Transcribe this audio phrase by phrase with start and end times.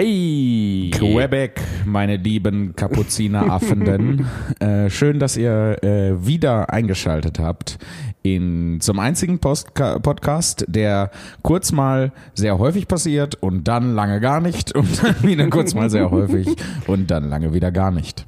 [0.00, 0.88] Hey!
[0.94, 4.26] Quebec, meine lieben Kapuzineraffenden.
[4.58, 7.78] äh, schön, dass ihr äh, wieder eingeschaltet habt
[8.22, 11.10] in zum einzigen Postka Podcast, der
[11.42, 15.90] kurz mal sehr häufig passiert und dann lange gar nicht und dann wieder kurz mal
[15.90, 16.48] sehr häufig
[16.86, 18.24] und dann lange wieder gar nicht.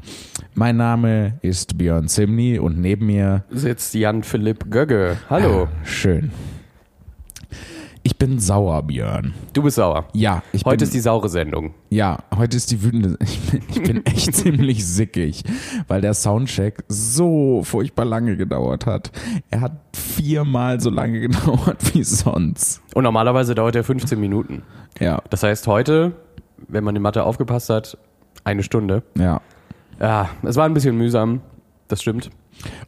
[0.52, 5.16] Mein Name ist Björn Zimny und neben mir sitzt Jan Philipp Gögge.
[5.30, 5.62] Hallo.
[5.62, 6.32] Äh, schön.
[8.04, 9.32] Ich bin sauer, Björn.
[9.52, 10.06] Du bist sauer.
[10.12, 11.74] Ja, ich Heute bin, ist die saure Sendung.
[11.88, 13.16] Ja, heute ist die wütende.
[13.22, 15.44] Ich bin, ich bin echt ziemlich sickig,
[15.86, 19.12] weil der Soundcheck so furchtbar lange gedauert hat.
[19.50, 22.82] Er hat viermal so lange gedauert wie sonst.
[22.94, 24.62] Und normalerweise dauert er 15 Minuten.
[24.98, 25.22] Ja.
[25.30, 26.12] Das heißt, heute,
[26.68, 27.96] wenn man in Mathe aufgepasst hat,
[28.42, 29.04] eine Stunde.
[29.16, 29.40] Ja.
[30.00, 31.40] Ja, es war ein bisschen mühsam.
[31.86, 32.30] Das stimmt.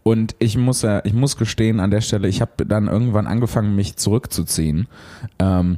[0.02, 3.74] Und ich muss ja, ich muss gestehen an der Stelle, ich habe dann irgendwann angefangen,
[3.74, 4.88] mich zurückzuziehen.
[5.38, 5.76] Ähm,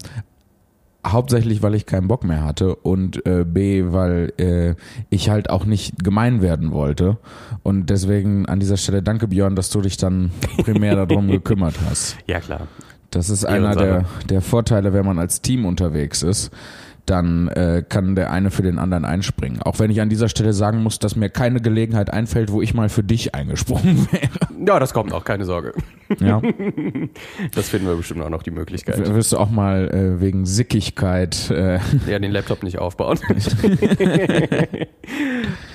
[1.07, 4.75] hauptsächlich, weil ich keinen Bock mehr hatte und äh, B, weil äh,
[5.09, 7.19] ich halt auch nicht gemein werden wollte.
[7.63, 10.31] Und deswegen an dieser Stelle danke Björn, dass du dich dann
[10.63, 12.17] primär darum gekümmert hast.
[12.27, 12.67] Ja, klar.
[13.11, 16.51] Das ist einer der, der Vorteile, wenn man als Team unterwegs ist
[17.07, 19.63] dann äh, kann der eine für den anderen einspringen.
[19.63, 22.75] Auch wenn ich an dieser Stelle sagen muss, dass mir keine Gelegenheit einfällt, wo ich
[22.75, 24.67] mal für dich eingesprungen wäre.
[24.67, 25.73] Ja, das kommt auch, keine Sorge.
[26.21, 26.41] Ja.
[27.55, 28.99] Das finden wir bestimmt auch noch die Möglichkeit.
[28.99, 33.19] W wirst du auch mal äh, wegen Sickigkeit äh ja, den Laptop nicht aufbauen.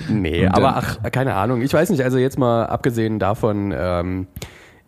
[0.08, 1.62] nee, aber ach, keine Ahnung.
[1.62, 4.26] Ich weiß nicht, also jetzt mal abgesehen davon, ähm,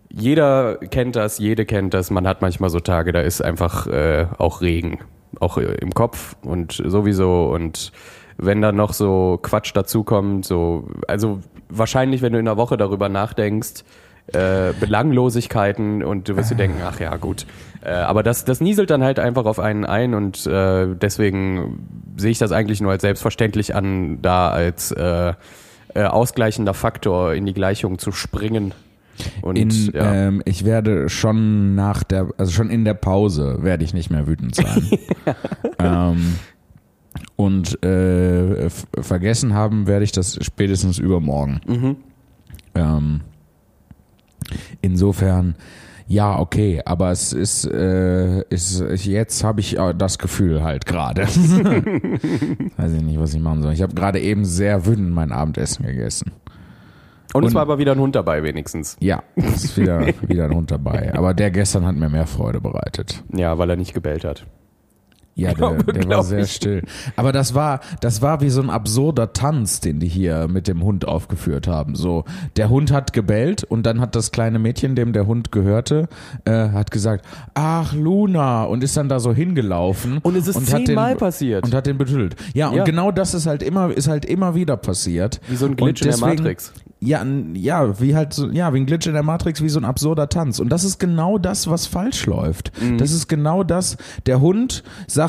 [0.08, 2.10] jeder kennt das, jede kennt das.
[2.10, 4.98] Man hat manchmal so Tage, da ist einfach äh, auch Regen
[5.40, 7.92] auch im Kopf und sowieso und
[8.36, 13.08] wenn dann noch so Quatsch dazukommt, so, also wahrscheinlich, wenn du in der Woche darüber
[13.08, 13.84] nachdenkst,
[14.32, 17.46] äh, Belanglosigkeiten und du wirst dir denken, ach ja, gut.
[17.84, 22.30] Äh, aber das, das nieselt dann halt einfach auf einen ein und äh, deswegen sehe
[22.30, 25.34] ich das eigentlich nur als selbstverständlich an, da als äh,
[25.94, 28.72] äh, ausgleichender Faktor in die Gleichung zu springen.
[29.42, 30.14] Und, in, ja.
[30.14, 34.26] ähm, ich werde schon nach der, also schon in der Pause werde ich nicht mehr
[34.26, 34.90] wütend sein.
[35.78, 36.34] ähm,
[37.36, 38.68] und äh,
[39.00, 41.60] vergessen haben werde ich das spätestens übermorgen.
[41.66, 41.96] Mhm.
[42.74, 43.20] Ähm,
[44.82, 45.54] insofern,
[46.06, 51.22] ja, okay, aber es ist, äh, ist jetzt habe ich das Gefühl halt gerade.
[52.76, 53.72] Weiß ich nicht, was ich machen soll.
[53.72, 56.32] Ich habe gerade eben sehr wütend mein Abendessen gegessen.
[57.34, 58.96] Und, und, es war aber wieder ein Hund dabei, wenigstens.
[59.00, 61.12] Ja, es ist wieder, wieder ein Hund dabei.
[61.14, 63.24] Aber der gestern hat mir mehr Freude bereitet.
[63.32, 64.46] Ja, weil er nicht gebellt hat.
[65.36, 66.52] Ja, der, der war sehr ich.
[66.52, 66.82] still.
[67.16, 70.82] Aber das war, das war wie so ein absurder Tanz, den die hier mit dem
[70.82, 71.96] Hund aufgeführt haben.
[71.96, 72.24] So,
[72.56, 76.08] der Hund hat gebellt und dann hat das kleine Mädchen, dem der Hund gehörte,
[76.44, 77.24] äh, hat gesagt,
[77.54, 80.18] ach Luna und ist dann da so hingelaufen.
[80.18, 81.64] Und es ist zehnmal passiert.
[81.64, 82.36] Und hat den betüttelt.
[82.54, 82.84] Ja, und ja.
[82.84, 85.40] genau das ist halt immer, ist halt immer wieder passiert.
[85.48, 86.72] Wie so ein Glitch deswegen, in der Matrix.
[87.00, 89.84] Ja, ja, wie halt so, ja, wie ein Glitch in der Matrix, wie so ein
[89.84, 90.58] absurder Tanz.
[90.58, 92.72] Und das ist genau das, was falsch läuft.
[92.80, 92.96] Mhm.
[92.96, 93.98] Das ist genau das.
[94.24, 95.23] Der Hund sagt,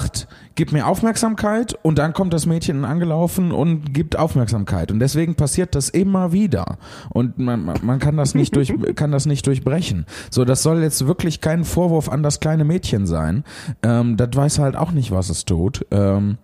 [0.55, 4.91] gib mir Aufmerksamkeit und dann kommt das Mädchen angelaufen und gibt Aufmerksamkeit.
[4.91, 6.77] Und deswegen passiert das immer wieder.
[7.09, 10.05] Und man, man kann das nicht durch, kann das nicht durchbrechen.
[10.29, 13.43] So, das soll jetzt wirklich kein Vorwurf an das kleine Mädchen sein.
[13.83, 15.85] Ähm, das weiß halt auch nicht, was es tut.
[15.91, 16.37] Ähm,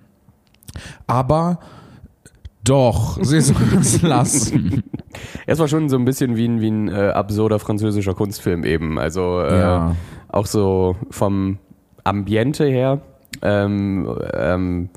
[1.07, 1.59] aber
[2.63, 4.83] doch, sie soll es lassen.
[5.45, 8.99] Es war schon so ein bisschen wie ein, wie ein äh, absurder französischer Kunstfilm eben.
[8.99, 9.95] Also äh, ja.
[10.29, 11.57] auch so vom
[12.03, 13.01] Ambiente her.
[13.41, 14.89] Ähm, ähm,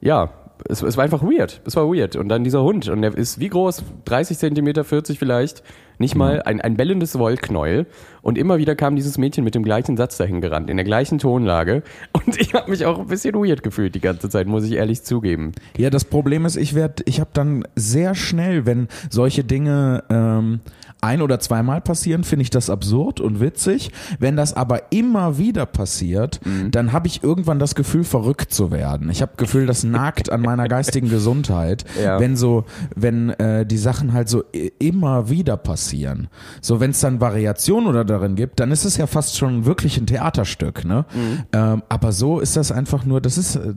[0.00, 0.30] ja,
[0.68, 1.60] es, es war einfach weird.
[1.64, 2.16] Es war weird.
[2.16, 2.88] Und dann dieser Hund.
[2.88, 3.82] Und der ist wie groß?
[4.04, 5.62] 30 Zentimeter, 40 vielleicht.
[5.98, 7.86] Nicht mal ein, ein bellendes Wollknäuel.
[8.22, 11.18] Und immer wieder kam dieses Mädchen mit dem gleichen Satz dahin gerannt, in der gleichen
[11.18, 11.82] Tonlage.
[12.12, 15.02] Und ich habe mich auch ein bisschen weird gefühlt die ganze Zeit, muss ich ehrlich
[15.02, 15.52] zugeben.
[15.76, 20.60] Ja, das Problem ist, ich werde, ich habe dann sehr schnell, wenn solche Dinge ähm,
[21.02, 23.90] ein oder zweimal passieren, finde ich das absurd und witzig.
[24.18, 26.70] Wenn das aber immer wieder passiert, mhm.
[26.70, 29.10] dann habe ich irgendwann das Gefühl, verrückt zu werden.
[29.10, 32.20] Ich habe Gefühl, das nagt an meiner geistigen Gesundheit, ja.
[32.20, 32.64] wenn so,
[32.94, 34.44] wenn äh, die Sachen halt so
[34.78, 36.28] immer wieder passieren.
[36.60, 39.96] So, wenn es dann Variationen oder darin gibt, dann ist es ja fast schon wirklich
[39.98, 41.06] ein Theaterstück, ne?
[41.14, 41.38] Mhm.
[41.52, 43.72] Ähm, aber so ist das einfach nur, das ist, äh,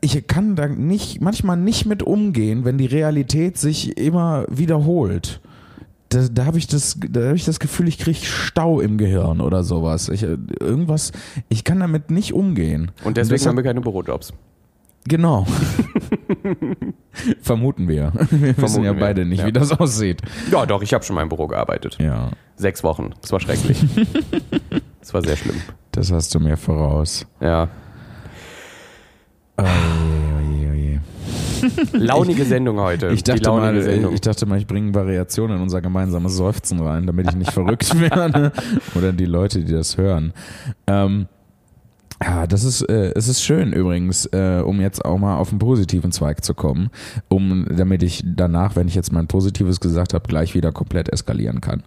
[0.00, 5.40] ich kann da nicht, manchmal nicht mit umgehen, wenn die Realität sich immer wiederholt
[6.08, 9.40] da, da habe ich das, da habe ich das Gefühl, ich kriege Stau im Gehirn
[9.40, 10.08] oder sowas.
[10.08, 11.12] Ich, äh, irgendwas,
[11.48, 12.90] ich kann damit nicht umgehen.
[13.04, 14.32] Und deswegen haben wir keine Bürojobs.
[15.08, 15.46] Genau.
[17.40, 18.12] Vermuten wir.
[18.14, 19.46] Wir Vermuten wissen ja beide nicht, ja.
[19.46, 20.20] wie das aussieht.
[20.50, 21.96] Ja, doch, ich habe schon mal im Büro gearbeitet.
[22.00, 22.30] Ja.
[22.56, 23.10] Sechs Wochen.
[23.20, 23.84] Das war schrecklich.
[25.00, 25.56] das war sehr schlimm.
[25.92, 27.26] Das hast du mir voraus.
[27.40, 27.68] Ja.
[29.58, 29.64] Oh,
[31.92, 33.08] Launige Sendung heute.
[33.08, 33.76] Ich dachte, mal,
[34.12, 37.98] ich dachte mal, ich bringe Variationen in unser gemeinsames Seufzen rein, damit ich nicht verrückt
[38.00, 38.52] werde.
[38.94, 40.32] Oder die Leute, die das hören.
[40.86, 41.26] Ähm,
[42.22, 45.58] ja, das ist, äh, es ist schön übrigens, äh, um jetzt auch mal auf den
[45.58, 46.90] positiven Zweig zu kommen,
[47.28, 51.60] um, damit ich danach, wenn ich jetzt mein Positives gesagt habe, gleich wieder komplett eskalieren
[51.60, 51.82] kann.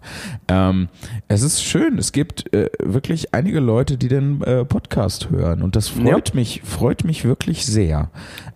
[0.47, 0.89] Ähm,
[1.27, 5.75] es ist schön, es gibt äh, wirklich einige Leute, die den äh, Podcast hören und
[5.75, 6.35] das freut ja.
[6.35, 8.11] mich, freut mich wirklich sehr.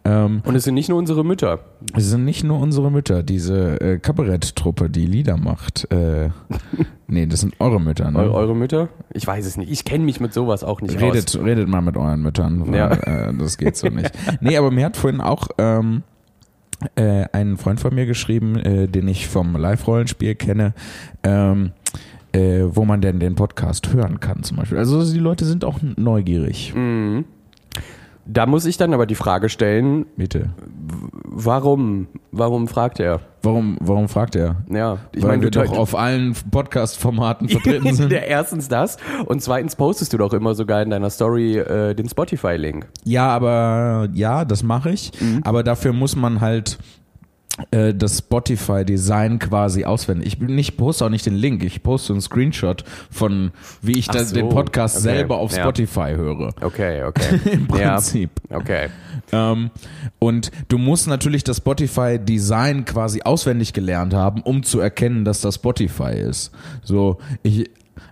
[0.06, 1.60] Ähm, und es sind nicht nur unsere Mütter.
[1.96, 5.92] Es sind nicht nur unsere Mütter, diese äh, Kabaretttruppe, die Lieder macht.
[5.92, 6.30] Äh,
[7.08, 8.20] nee, das sind eure Mütter, ne?
[8.20, 8.90] Eure, eure Mütter?
[9.14, 9.72] Ich weiß es nicht.
[9.72, 11.44] Ich kenne mich mit sowas auch nicht redet, aus.
[11.44, 12.92] Redet mal mit euren Müttern, weil, ja.
[12.92, 14.12] äh, das geht so nicht.
[14.42, 16.04] nee, aber mir hat vorhin auch ähm,
[16.96, 20.74] äh, ein Freund von mir geschrieben, äh, den ich vom Live-Rollenspiel kenne,
[21.24, 21.72] ähm,
[22.32, 24.78] äh, wo man denn den Podcast hören kann zum Beispiel.
[24.78, 26.74] Also die Leute sind auch neugierig.
[26.76, 27.26] Mhm.
[28.26, 30.06] Da muss ich dann aber die Frage stellen.
[30.16, 30.52] Bitte.
[31.26, 32.08] Warum?
[32.32, 33.20] Warum fragt er?
[33.44, 34.56] Warum, warum fragt er?
[34.70, 38.10] Ja, ich meine, wir doch auf allen Podcast-Formaten vertreten sind.
[38.10, 38.96] Der erstens das
[39.26, 42.88] und zweitens postest du doch immer sogar in deiner Story äh, den Spotify-Link.
[43.04, 45.12] Ja, aber ja, das mache ich.
[45.20, 45.42] Mhm.
[45.44, 46.78] Aber dafür muss man halt
[47.70, 50.28] das Spotify-Design quasi auswendig.
[50.28, 53.52] Ich bin nicht, poste auch nicht den Link, ich poste einen Screenshot von,
[53.82, 55.04] wie ich so, den Podcast okay.
[55.04, 56.16] selber auf Spotify ja.
[56.16, 56.54] höre.
[56.62, 57.40] Okay, okay.
[57.52, 58.32] Im Prinzip.
[58.50, 58.58] Ja.
[58.58, 58.90] Okay.
[59.32, 59.70] Ähm,
[60.18, 65.56] und du musst natürlich das Spotify-Design quasi auswendig gelernt haben, um zu erkennen, dass das
[65.56, 66.52] Spotify ist.
[66.82, 67.70] So, ich,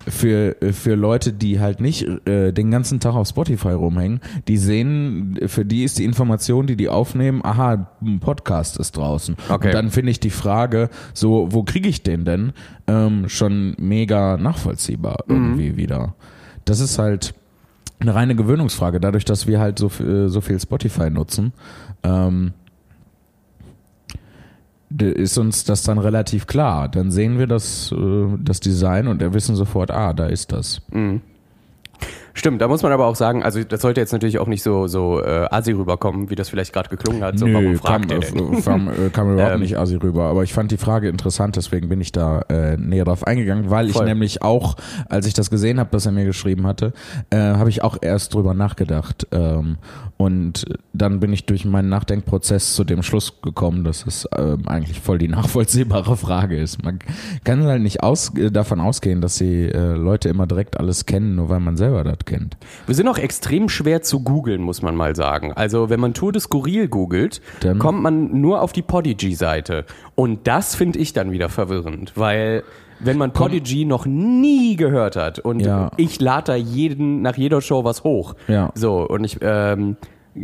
[0.08, 5.40] für, für Leute, die halt nicht äh, den ganzen Tag auf Spotify rumhängen, die sehen,
[5.48, 9.36] für die ist die Information, die die aufnehmen, aha, ein Podcast ist draußen.
[9.50, 9.68] Okay.
[9.68, 12.54] Und dann finde ich die Frage, so, wo kriege ich den denn,
[12.88, 15.36] ähm, schon mega nachvollziehbar mhm.
[15.36, 16.16] irgendwie wieder.
[16.66, 17.34] Das ist halt
[18.00, 21.54] eine reine Gewöhnungsfrage, dadurch, dass wir halt so, äh, so viel Spotify nutzen.
[22.04, 22.54] Ähm,
[25.00, 26.90] ist uns das dann relativ klar.
[26.90, 30.82] Dann sehen wir das, äh, das Design und wir wissen sofort, ah, da ist das.
[30.92, 31.22] Mhm.
[32.34, 34.88] Stimmt, da muss man aber auch sagen, also das sollte jetzt natürlich auch nicht so
[34.88, 37.38] so äh, assi rüberkommen, wie das vielleicht gerade geklungen hat.
[37.38, 40.24] So, Nö, warum fragt kam, kam, äh, kam überhaupt ähm, nicht assi rüber.
[40.24, 43.90] Aber ich fand die Frage interessant, deswegen bin ich da äh, näher drauf eingegangen, weil
[43.90, 44.04] voll.
[44.04, 44.76] ich nämlich auch,
[45.10, 46.94] als ich das gesehen habe, dass er mir geschrieben hatte,
[47.30, 49.28] äh, habe ich auch erst drüber nachgedacht.
[49.32, 49.78] Ähm,
[50.18, 55.02] und dann bin ich durch meinen Nachdenkprozess zu dem Schluss gekommen, dass es äh, eigentlich
[55.02, 56.84] voll die nachvollziehbare Frage ist.
[56.84, 57.00] Man
[57.44, 61.36] kann halt nicht aus, äh, davon ausgehen, dass die äh, Leute immer direkt alles kennen,
[61.36, 62.58] nur weil man selber das kennt.
[62.86, 65.54] Wir sind auch extrem schwer zu googeln, muss man mal sagen.
[65.54, 69.86] Also wenn man Tour de Skurril googelt, dann kommt man nur auf die Podigy-Seite.
[70.16, 72.64] Und das finde ich dann wieder verwirrend, weil
[73.04, 75.92] wenn man Podigy noch nie gehört hat und ja.
[75.98, 78.36] ich lade da jeden nach jeder Show was hoch.
[78.48, 78.72] Ja.
[78.76, 79.98] So und ich ähm,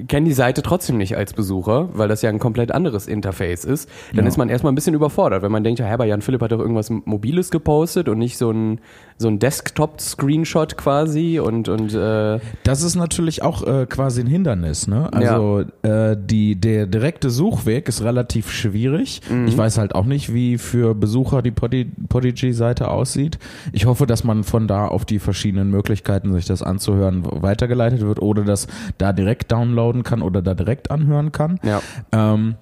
[0.08, 3.90] kenne die Seite trotzdem nicht als Besucher, weil das ja ein komplett anderes Interface ist,
[4.14, 4.30] dann ja.
[4.30, 6.60] ist man erstmal ein bisschen überfordert, wenn man denkt, ja, Herr, Jan Philipp hat doch
[6.60, 8.80] irgendwas Mobiles gepostet und nicht so ein,
[9.18, 14.88] so ein Desktop-Screenshot quasi und, und äh Das ist natürlich auch äh, quasi ein Hindernis,
[14.88, 15.12] ne?
[15.14, 16.12] Also ja.
[16.12, 19.22] äh, die, der direkte Suchweg ist relativ schwierig.
[19.30, 19.48] Mhm.
[19.48, 23.40] Ich weiß halt auch nicht, wie für Besucher die Podigy-Seite aussieht.
[23.72, 28.22] Ich hoffe, dass man von da auf die verschiedenen Möglichkeiten, sich das anzuhören, weitergeleitet wird
[28.22, 28.68] oder dass
[28.98, 31.60] da direkt download downloaden kann oder da direkt anhören kann.
[31.64, 31.82] Ja.
[32.12, 32.56] Ähm,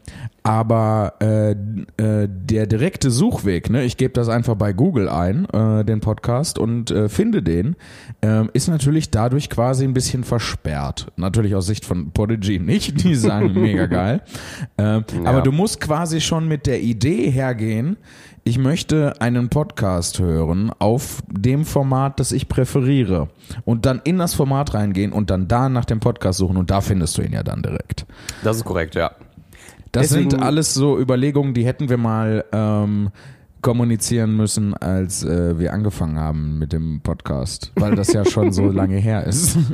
[0.43, 5.83] aber äh, äh, der direkte Suchweg, ne, ich gebe das einfach bei Google ein, äh,
[5.83, 7.75] den Podcast und äh, finde den,
[8.21, 11.07] äh, ist natürlich dadurch quasi ein bisschen versperrt.
[11.15, 14.21] Natürlich aus Sicht von Podigy nicht, die sagen mega geil.
[14.77, 15.03] Äh, ja.
[15.25, 17.97] Aber du musst quasi schon mit der Idee hergehen,
[18.47, 23.27] ich möchte einen Podcast hören auf dem Format, das ich präferiere.
[23.65, 26.79] Und dann in das Format reingehen und dann da nach dem Podcast suchen und da
[26.81, 28.05] findest du ihn ja dann direkt.
[28.43, 29.11] Das ist korrekt, ja.
[29.91, 33.09] Das Deswegen, sind alles so Überlegungen, die hätten wir mal ähm,
[33.61, 38.65] kommunizieren müssen, als äh, wir angefangen haben mit dem Podcast, weil das ja schon so
[38.71, 39.57] lange her ist.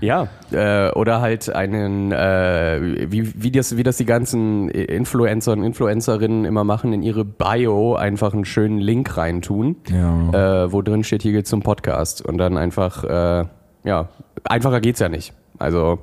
[0.00, 5.64] Ja, äh, oder halt einen, äh, wie, wie, das, wie das die ganzen Influencer und
[5.64, 10.64] Influencerinnen immer machen, in ihre Bio einfach einen schönen Link reintun, ja.
[10.64, 13.46] äh, wo drin steht, hier geht's zum Podcast und dann einfach, äh,
[13.84, 14.08] ja,
[14.44, 15.32] einfacher geht's ja nicht.
[15.58, 15.98] Also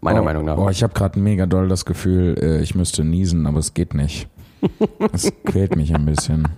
[0.00, 0.58] meiner oh, Meinung nach.
[0.58, 3.94] Oh, ich habe gerade mega doll das Gefühl, äh, ich müsste niesen, aber es geht
[3.94, 4.28] nicht.
[5.12, 6.48] Das quält mich ein bisschen.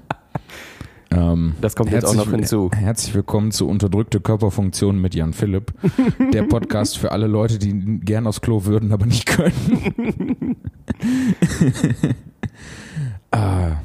[1.11, 2.71] Ähm, das kommt jetzt auch noch hinzu.
[2.73, 5.73] Herzlich willkommen zu Unterdrückte Körperfunktionen mit Jan Philipp.
[6.33, 10.57] Der Podcast für alle Leute, die gern aufs Klo würden, aber nicht können.
[13.31, 13.77] ah.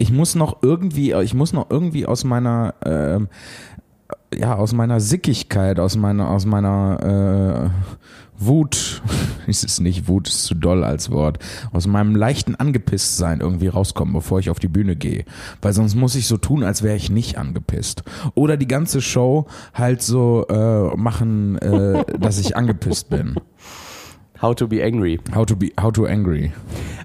[0.00, 5.80] Ich muss noch irgendwie, ich muss noch irgendwie aus meiner, äh, ja, aus meiner Sickigkeit,
[5.80, 9.02] aus meiner, aus meiner äh, Wut,
[9.46, 11.38] ist es nicht Wut, ist zu doll als Wort,
[11.72, 15.24] aus meinem leichten Angepisstsein irgendwie rauskommen, bevor ich auf die Bühne gehe.
[15.60, 18.02] Weil sonst muss ich so tun, als wäre ich nicht angepisst.
[18.34, 23.34] Oder die ganze Show halt so äh, machen, äh, dass ich angepisst bin.
[24.40, 25.18] How to be angry.
[25.34, 26.52] How to be, how to angry.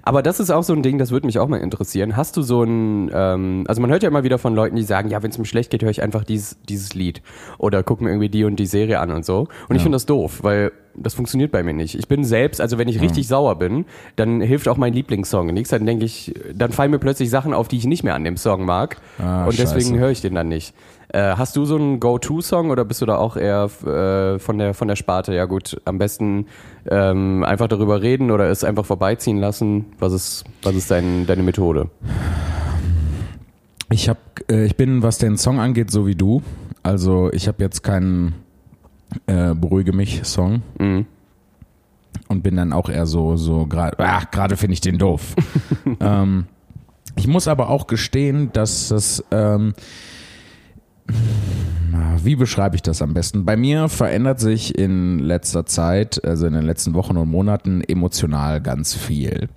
[0.02, 2.16] Aber das ist auch so ein Ding, das würde mich auch mal interessieren.
[2.16, 5.08] Hast du so ein, ähm, also man hört ja immer wieder von Leuten, die sagen,
[5.08, 7.22] ja, wenn es mir schlecht geht, höre ich einfach dieses, dieses Lied.
[7.58, 9.40] Oder guck mir irgendwie die und die Serie an und so.
[9.40, 9.76] Und ja.
[9.76, 11.96] ich finde das doof, weil das funktioniert bei mir nicht.
[11.96, 13.28] Ich bin selbst, also wenn ich richtig mhm.
[13.28, 15.70] sauer bin, dann hilft auch mein Lieblingssong nichts.
[15.70, 18.36] Dann denke ich, dann fallen mir plötzlich Sachen auf, die ich nicht mehr an dem
[18.36, 18.98] Song mag.
[19.18, 20.74] Ah, und deswegen höre ich den dann nicht.
[21.14, 24.74] Äh, hast du so einen Go-To-Song oder bist du da auch eher äh, von, der,
[24.74, 25.32] von der Sparte?
[25.32, 26.46] Ja gut, am besten
[26.90, 29.86] ähm, einfach darüber reden oder es einfach vorbeiziehen lassen.
[30.00, 31.88] Was ist, was ist dein, deine Methode?
[33.92, 34.18] Ich, hab,
[34.50, 36.42] äh, ich bin, was den Song angeht, so wie du.
[36.82, 38.34] Also ich habe jetzt keinen
[39.26, 40.62] äh, Beruhige mich-Song.
[40.80, 41.06] Mhm.
[42.26, 45.36] Und bin dann auch eher so, so gerade, ach, gerade finde ich den doof.
[46.00, 46.46] ähm,
[47.14, 49.74] ich muss aber auch gestehen, dass das ähm,
[52.24, 53.44] wie beschreibe ich das am besten?
[53.44, 58.60] Bei mir verändert sich in letzter Zeit, also in den letzten Wochen und Monaten, emotional
[58.60, 59.48] ganz viel.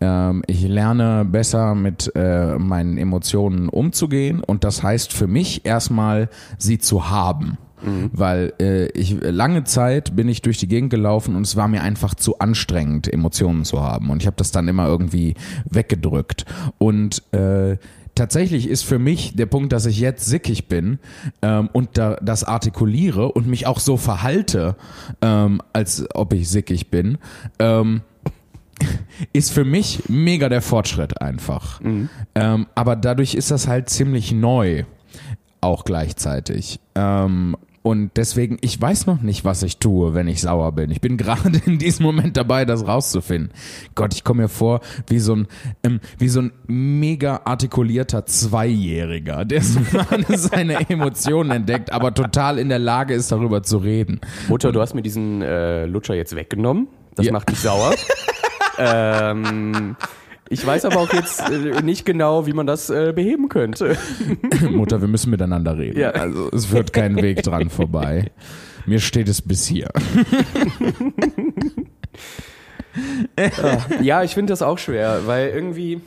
[0.00, 6.28] Ähm, ich lerne besser mit äh, meinen Emotionen umzugehen und das heißt für mich erstmal,
[6.58, 7.58] sie zu haben.
[7.82, 8.10] Mhm.
[8.12, 11.82] Weil äh, ich lange Zeit bin ich durch die Gegend gelaufen und es war mir
[11.82, 14.10] einfach zu anstrengend, Emotionen zu haben.
[14.10, 16.44] Und ich habe das dann immer irgendwie weggedrückt.
[16.76, 17.78] Und äh,
[18.14, 20.98] tatsächlich ist für mich der Punkt, dass ich jetzt sickig bin
[21.42, 24.76] ähm, und da, das artikuliere und mich auch so verhalte,
[25.22, 27.18] ähm, als ob ich sickig bin,
[27.58, 28.02] ähm,
[29.32, 31.80] ist für mich mega der Fortschritt einfach.
[31.80, 32.08] Mhm.
[32.34, 34.84] Ähm, aber dadurch ist das halt ziemlich neu,
[35.60, 36.80] auch gleichzeitig.
[36.94, 40.90] Ähm, und deswegen, ich weiß noch nicht, was ich tue, wenn ich sauer bin.
[40.90, 43.52] Ich bin gerade in diesem Moment dabei, das rauszufinden.
[43.94, 45.48] Gott, ich komme mir vor wie so ein,
[45.82, 49.80] ähm, wie so ein mega artikulierter Zweijähriger, der so
[50.28, 54.20] seine Emotionen entdeckt, aber total in der Lage ist, darüber zu reden.
[54.48, 56.88] Mutter, du hast mir diesen äh, Lutscher jetzt weggenommen.
[57.14, 57.32] Das ja.
[57.32, 57.94] macht mich sauer.
[58.78, 59.96] ähm,
[60.50, 63.96] ich weiß aber auch jetzt äh, nicht genau, wie man das äh, beheben könnte.
[64.70, 65.98] Mutter, wir müssen miteinander reden.
[65.98, 66.10] Ja.
[66.10, 68.30] Also es wird kein Weg dran vorbei.
[68.84, 69.88] Mir steht es bis hier.
[73.36, 76.00] Ah, ja, ich finde das auch schwer, weil irgendwie.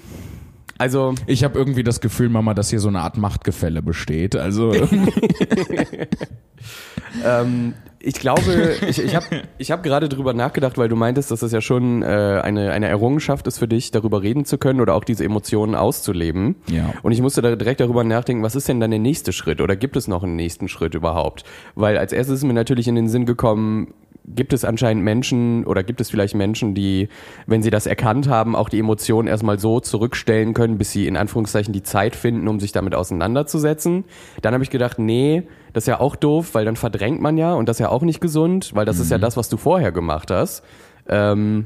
[0.77, 1.15] Also.
[1.27, 4.35] Ich habe irgendwie das Gefühl, Mama, dass hier so eine Art Machtgefälle besteht.
[4.35, 4.73] Also.
[7.25, 7.73] ähm,
[8.05, 9.25] ich glaube, ich, ich habe
[9.57, 12.87] ich hab gerade drüber nachgedacht, weil du meintest, dass es ja schon äh, eine, eine
[12.87, 16.57] Errungenschaft ist für dich, darüber reden zu können oder auch diese Emotionen auszuleben.
[16.69, 16.93] Ja.
[17.01, 19.77] Und ich musste da direkt darüber nachdenken, was ist denn dann der nächste Schritt oder
[19.77, 21.45] gibt es noch einen nächsten Schritt überhaupt?
[21.75, 23.93] Weil als erstes ist mir natürlich in den Sinn gekommen,
[24.25, 27.09] gibt es anscheinend Menschen oder gibt es vielleicht Menschen, die,
[27.45, 31.17] wenn sie das erkannt haben, auch die Emotionen erstmal so zurückstellen können, bis sie in
[31.17, 34.05] Anführungszeichen die Zeit finden, um sich damit auseinanderzusetzen.
[34.41, 37.53] Dann habe ich gedacht, nee, das ist ja auch doof, weil dann verdrängt man ja
[37.53, 39.01] und das ist ja auch nicht gesund, weil das mhm.
[39.03, 39.21] ist ja mhm.
[39.21, 40.63] das, was du vorher gemacht hast.
[41.07, 41.65] Ähm,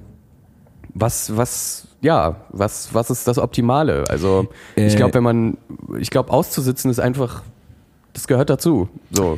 [0.93, 4.05] was, was, ja, was, was ist das Optimale?
[4.09, 5.57] Also, äh, ich glaube, wenn man,
[5.99, 7.43] ich glaube, auszusitzen ist einfach,
[8.13, 8.89] das gehört dazu.
[9.11, 9.37] So.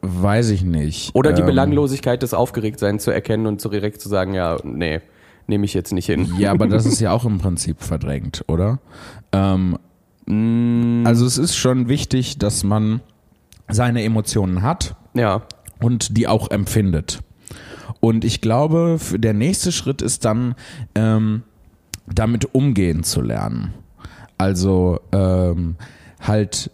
[0.00, 1.14] Weiß ich nicht.
[1.14, 5.00] Oder die ähm, Belanglosigkeit des Aufgeregtseins zu erkennen und zu direkt zu sagen, ja, nee,
[5.46, 6.32] nehme ich jetzt nicht hin.
[6.38, 8.78] Ja, aber das ist ja auch im Prinzip verdrängt, oder?
[9.32, 9.78] Ähm,
[10.26, 11.06] mm.
[11.06, 13.00] also es ist schon wichtig, dass man
[13.68, 15.42] seine Emotionen hat ja.
[15.80, 17.20] und die auch empfindet.
[18.00, 20.54] Und ich glaube, der nächste Schritt ist dann,
[20.94, 21.42] ähm,
[22.06, 23.74] damit umgehen zu lernen.
[24.38, 25.76] Also ähm,
[26.20, 26.70] halt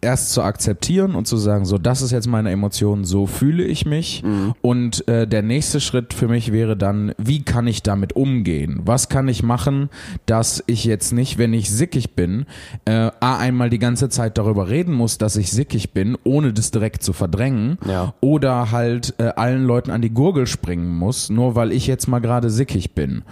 [0.00, 3.86] erst zu akzeptieren und zu sagen, so, das ist jetzt meine Emotion, so fühle ich
[3.86, 4.22] mich.
[4.22, 4.54] Mhm.
[4.62, 8.80] Und äh, der nächste Schritt für mich wäre dann, wie kann ich damit umgehen?
[8.84, 9.90] Was kann ich machen,
[10.26, 12.46] dass ich jetzt nicht, wenn ich sickig bin,
[12.84, 16.70] äh, A, einmal die ganze Zeit darüber reden muss, dass ich sickig bin, ohne das
[16.70, 17.78] direkt zu verdrängen.
[17.86, 18.14] Ja.
[18.20, 22.20] Oder halt äh, allen Leuten an die Gurgel springen muss, nur weil ich jetzt mal
[22.20, 23.22] gerade sickig bin.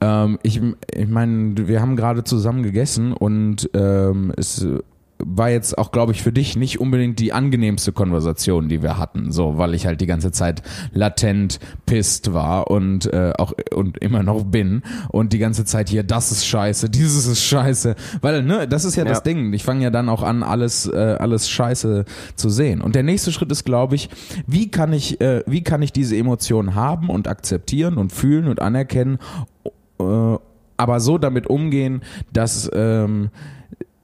[0.00, 0.60] Ähm, ich
[0.94, 4.66] ich meine, wir haben gerade zusammen gegessen und ähm, es
[5.24, 9.30] war jetzt auch, glaube ich, für dich nicht unbedingt die angenehmste Konversation, die wir hatten,
[9.30, 10.62] so, weil ich halt die ganze Zeit
[10.92, 16.02] latent pisst war und äh, auch und immer noch bin und die ganze Zeit hier,
[16.02, 19.10] das ist scheiße, dieses ist scheiße, weil ne, das ist ja, ja.
[19.10, 19.52] das Ding.
[19.52, 22.80] Ich fange ja dann auch an, alles äh, alles scheiße zu sehen.
[22.80, 24.10] Und der nächste Schritt ist, glaube ich,
[24.46, 28.60] wie kann ich äh, wie kann ich diese Emotionen haben und akzeptieren und fühlen und
[28.60, 29.18] anerkennen,
[30.00, 30.36] äh,
[30.76, 32.02] aber so damit umgehen,
[32.32, 33.30] dass ähm,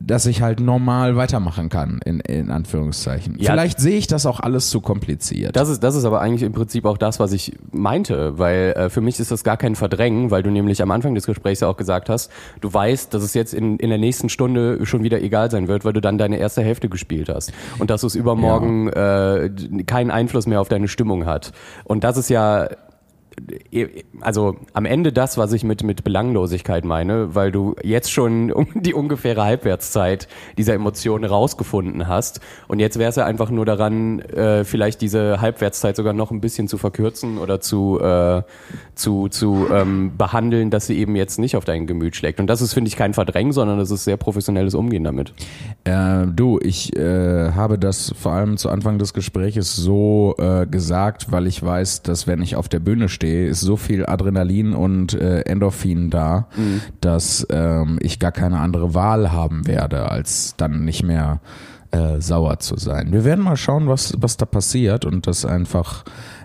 [0.00, 3.36] dass ich halt normal weitermachen kann, in, in Anführungszeichen.
[3.38, 3.50] Ja.
[3.50, 5.56] Vielleicht sehe ich das auch alles zu kompliziert.
[5.56, 8.90] Das ist, das ist aber eigentlich im Prinzip auch das, was ich meinte, weil äh,
[8.90, 11.68] für mich ist das gar kein Verdrängen, weil du nämlich am Anfang des Gesprächs ja
[11.68, 15.20] auch gesagt hast, du weißt, dass es jetzt in, in der nächsten Stunde schon wieder
[15.20, 18.86] egal sein wird, weil du dann deine erste Hälfte gespielt hast und dass es übermorgen
[18.86, 19.36] ja.
[19.36, 19.50] äh,
[19.84, 21.52] keinen Einfluss mehr auf deine Stimmung hat.
[21.84, 22.68] Und das ist ja
[24.20, 28.94] also am Ende das, was ich mit, mit Belanglosigkeit meine, weil du jetzt schon die
[28.94, 32.40] ungefähre Halbwertszeit dieser Emotionen rausgefunden hast.
[32.66, 36.40] Und jetzt wäre es ja einfach nur daran, äh, vielleicht diese Halbwertszeit sogar noch ein
[36.40, 38.42] bisschen zu verkürzen oder zu, äh,
[38.94, 42.40] zu, zu ähm, behandeln, dass sie eben jetzt nicht auf dein Gemüt schlägt.
[42.40, 45.32] Und das ist, finde ich, kein Verdrängen, sondern das ist sehr professionelles Umgehen damit.
[45.84, 51.30] Äh, du, ich äh, habe das vor allem zu Anfang des Gespräches so äh, gesagt,
[51.30, 54.74] weil ich weiß, dass wenn ich auf der Bühne stehe, stehe, ist so viel Adrenalin
[54.74, 56.80] und äh, Endorphin da, mhm.
[57.00, 61.40] dass ähm, ich gar keine andere Wahl haben werde, als dann nicht mehr
[61.90, 63.12] äh, sauer zu sein.
[63.12, 66.04] Wir werden mal schauen, was, was da passiert und das einfach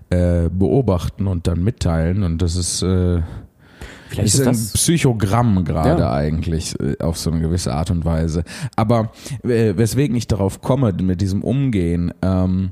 [0.09, 2.23] äh, beobachten und dann mitteilen.
[2.23, 3.21] Und das ist äh,
[4.07, 6.13] Vielleicht ist, ist ein Psychogramm gerade ja.
[6.13, 8.43] eigentlich äh, auf so eine gewisse Art und Weise.
[8.75, 9.11] Aber
[9.43, 12.71] äh, weswegen ich darauf komme mit diesem Umgehen, ähm,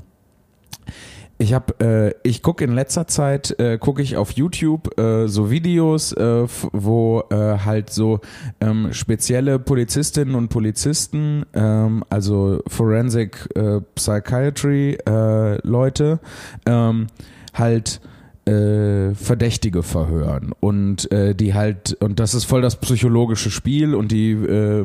[1.42, 5.50] ich habe, äh, ich gucke in letzter Zeit, äh, gucke ich auf YouTube äh, so
[5.50, 8.20] Videos, äh, wo äh, halt so
[8.60, 16.20] ähm, spezielle Polizistinnen und Polizisten, ähm, also Forensic äh, Psychiatry äh, Leute,
[16.64, 17.08] ähm,
[17.54, 18.00] halt
[18.44, 24.10] äh, Verdächtige verhören und äh, die halt und das ist voll das psychologische Spiel und
[24.10, 24.84] die äh,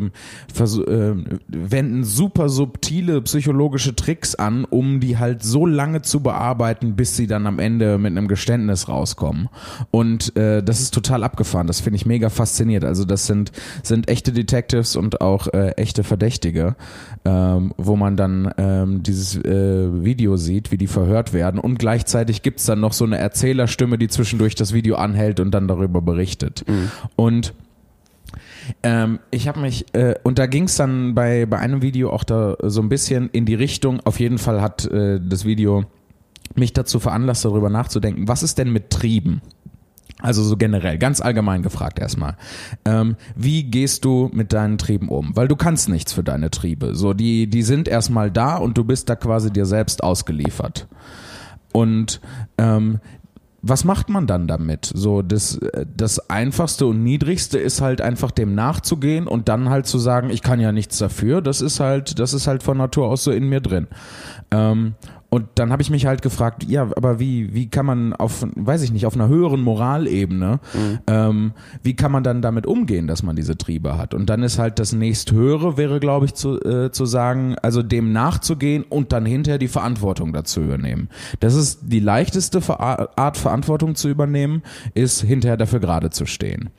[1.47, 7.25] wenden super subtile psychologische Tricks an, um die halt so lange zu bearbeiten, bis sie
[7.25, 9.49] dann am Ende mit einem Geständnis rauskommen
[9.89, 11.65] und äh, das ist total abgefahren.
[11.65, 12.83] Das finde ich mega fasziniert.
[12.83, 16.75] Also das sind sind echte Detectives und auch äh, echte Verdächtige,
[17.25, 22.43] ähm, wo man dann ähm, dieses äh, Video sieht, wie die verhört werden und gleichzeitig
[22.43, 26.01] gibt's dann noch so eine Erzählung Erzählerstimme, die zwischendurch das Video anhält und dann darüber
[26.01, 26.65] berichtet.
[26.67, 26.91] Mhm.
[27.15, 27.53] Und
[28.83, 32.25] ähm, ich habe mich, äh, und da ging es dann bei, bei einem Video auch
[32.25, 35.86] da so ein bisschen in die Richtung, auf jeden Fall hat äh, das Video
[36.55, 39.41] mich dazu veranlasst, darüber nachzudenken, was ist denn mit Trieben?
[40.19, 42.36] Also so generell, ganz allgemein gefragt erstmal.
[42.83, 45.36] Ähm, wie gehst du mit deinen Trieben um?
[45.36, 46.95] Weil du kannst nichts für deine Triebe.
[46.95, 50.88] So, die, die sind erstmal da und du bist da quasi dir selbst ausgeliefert.
[51.71, 52.21] Und
[52.57, 52.99] ähm,
[53.69, 54.91] was macht man dann damit?
[54.93, 55.60] So, das,
[55.95, 60.41] das einfachste und niedrigste ist halt einfach dem nachzugehen und dann halt zu sagen, ich
[60.41, 61.41] kann ja nichts dafür.
[61.41, 63.88] Das ist halt, das ist halt von Natur aus so in mir drin.
[64.51, 64.95] Ähm,
[65.29, 68.81] und dann habe ich mich halt gefragt, ja, aber wie, wie kann man auf, weiß
[68.83, 70.99] ich nicht, auf einer höheren Moralebene, mhm.
[71.07, 71.51] ähm,
[71.83, 74.13] wie kann man dann damit umgehen, dass man diese Triebe hat?
[74.13, 78.13] Und dann ist halt das nächsthöhere, wäre, glaube ich, zu, äh, zu sagen, also dem
[78.13, 81.09] nachzugehen und dann hinterher die Verantwortung dazu übernehmen.
[81.41, 84.63] Das ist die leichteste Art, Verantwortung zu übernehmen,
[84.93, 86.69] ist hinterher dafür gerade zu stehen.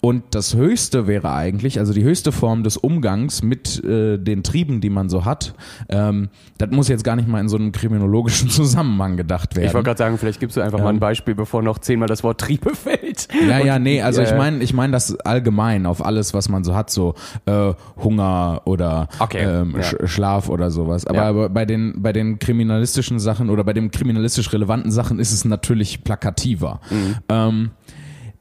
[0.00, 4.80] Und das höchste wäre eigentlich, also die höchste Form des Umgangs mit äh, den Trieben,
[4.80, 5.54] die man so hat,
[5.90, 9.66] ähm, das muss jetzt gar nicht mal in so einem Kriminal kriminologischen Zusammenhang gedacht werden.
[9.66, 11.00] Ich wollte gerade sagen, vielleicht gibst du einfach ähm, mal ein ähm.
[11.00, 13.28] Beispiel, bevor noch zehnmal das Wort Triebe fällt.
[13.46, 16.74] Ja, ja, nee, also ich meine, ich meine das allgemein auf alles, was man so
[16.74, 17.14] hat, so
[17.46, 20.06] äh, Hunger oder okay, ähm, ja.
[20.06, 21.06] Schlaf oder sowas.
[21.06, 21.28] Aber, ja.
[21.28, 25.44] aber bei den bei den kriminalistischen Sachen oder bei den kriminalistisch relevanten Sachen ist es
[25.44, 26.80] natürlich plakativer.
[26.90, 27.16] Mhm.
[27.28, 27.70] Ähm,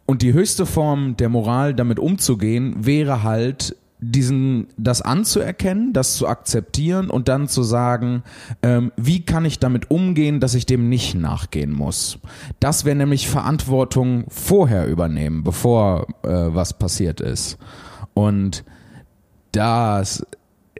[0.05, 6.27] und die höchste Form der Moral, damit umzugehen, wäre halt diesen, das anzuerkennen, das zu
[6.27, 8.23] akzeptieren und dann zu sagen,
[8.61, 12.19] ähm, wie kann ich damit umgehen, dass ich dem nicht nachgehen muss.
[12.59, 17.57] Das wäre nämlich Verantwortung vorher übernehmen, bevor äh, was passiert ist.
[18.13, 18.63] Und
[19.51, 20.25] das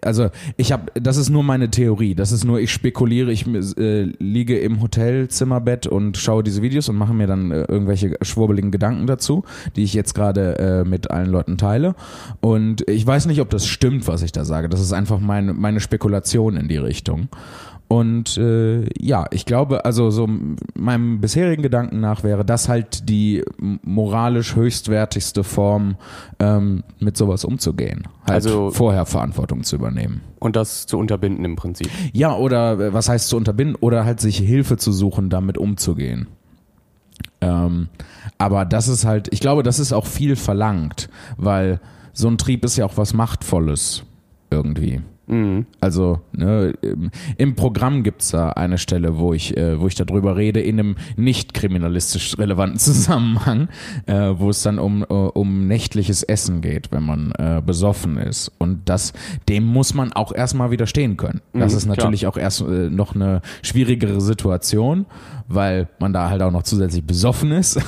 [0.02, 4.04] also ich habe, das ist nur meine Theorie, das ist nur, ich spekuliere, ich äh,
[4.20, 9.08] liege im Hotelzimmerbett und schaue diese Videos und mache mir dann äh, irgendwelche schwurbeligen Gedanken
[9.08, 9.44] dazu,
[9.76, 11.96] die ich jetzt gerade äh, mit allen Leuten teile.
[12.42, 14.70] Und ich weiß nicht, ob das stimmt, was ich da sage.
[14.70, 17.30] Das ist einfach meine, meine Spekulation in die Richtung.
[17.88, 20.28] Und äh, ja, ich glaube, also so
[20.76, 25.96] meinem bisherigen Gedanken nach wäre das halt die moralisch höchstwertigste Form,
[26.40, 28.04] ähm, mit sowas umzugehen.
[28.26, 30.22] Halt also vorher Verantwortung zu übernehmen.
[30.40, 31.90] Und das zu unterbinden im Prinzip.
[32.12, 33.78] Ja, oder äh, was heißt zu unterbinden?
[33.80, 36.28] Oder halt sich Hilfe zu suchen, damit umzugehen.
[37.40, 37.88] Ähm,
[38.38, 41.80] aber das ist halt, ich glaube, das ist auch viel verlangt, weil
[42.12, 44.04] so ein Trieb ist ja auch was Machtvolles
[44.50, 45.02] irgendwie.
[45.28, 45.66] Mhm.
[45.82, 50.38] Also ne, im, im Programm gibt's da eine Stelle, wo ich, äh, wo ich darüber
[50.38, 53.68] rede, in einem nicht kriminalistisch relevanten Zusammenhang,
[54.06, 58.52] äh, wo es dann um, uh, um nächtliches Essen geht, wenn man äh, besoffen ist.
[58.58, 59.14] Und das,
[59.50, 61.42] dem muss man auch erstmal widerstehen können.
[61.54, 62.32] Das mhm, ist natürlich klar.
[62.32, 65.06] auch erst äh, noch eine schwierigere Situation,
[65.48, 67.80] weil man da halt auch noch zusätzlich besoffen ist.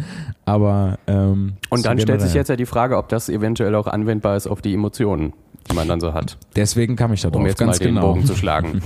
[0.46, 4.36] Aber ähm, und dann stellt sich jetzt ja die Frage, ob das eventuell auch anwendbar
[4.36, 5.32] ist auf die Emotionen
[5.68, 6.36] die man dann so hat.
[6.54, 8.08] Deswegen kam ich da drauf, um jetzt ganz mal den genau.
[8.08, 8.82] Bogen zu schlagen.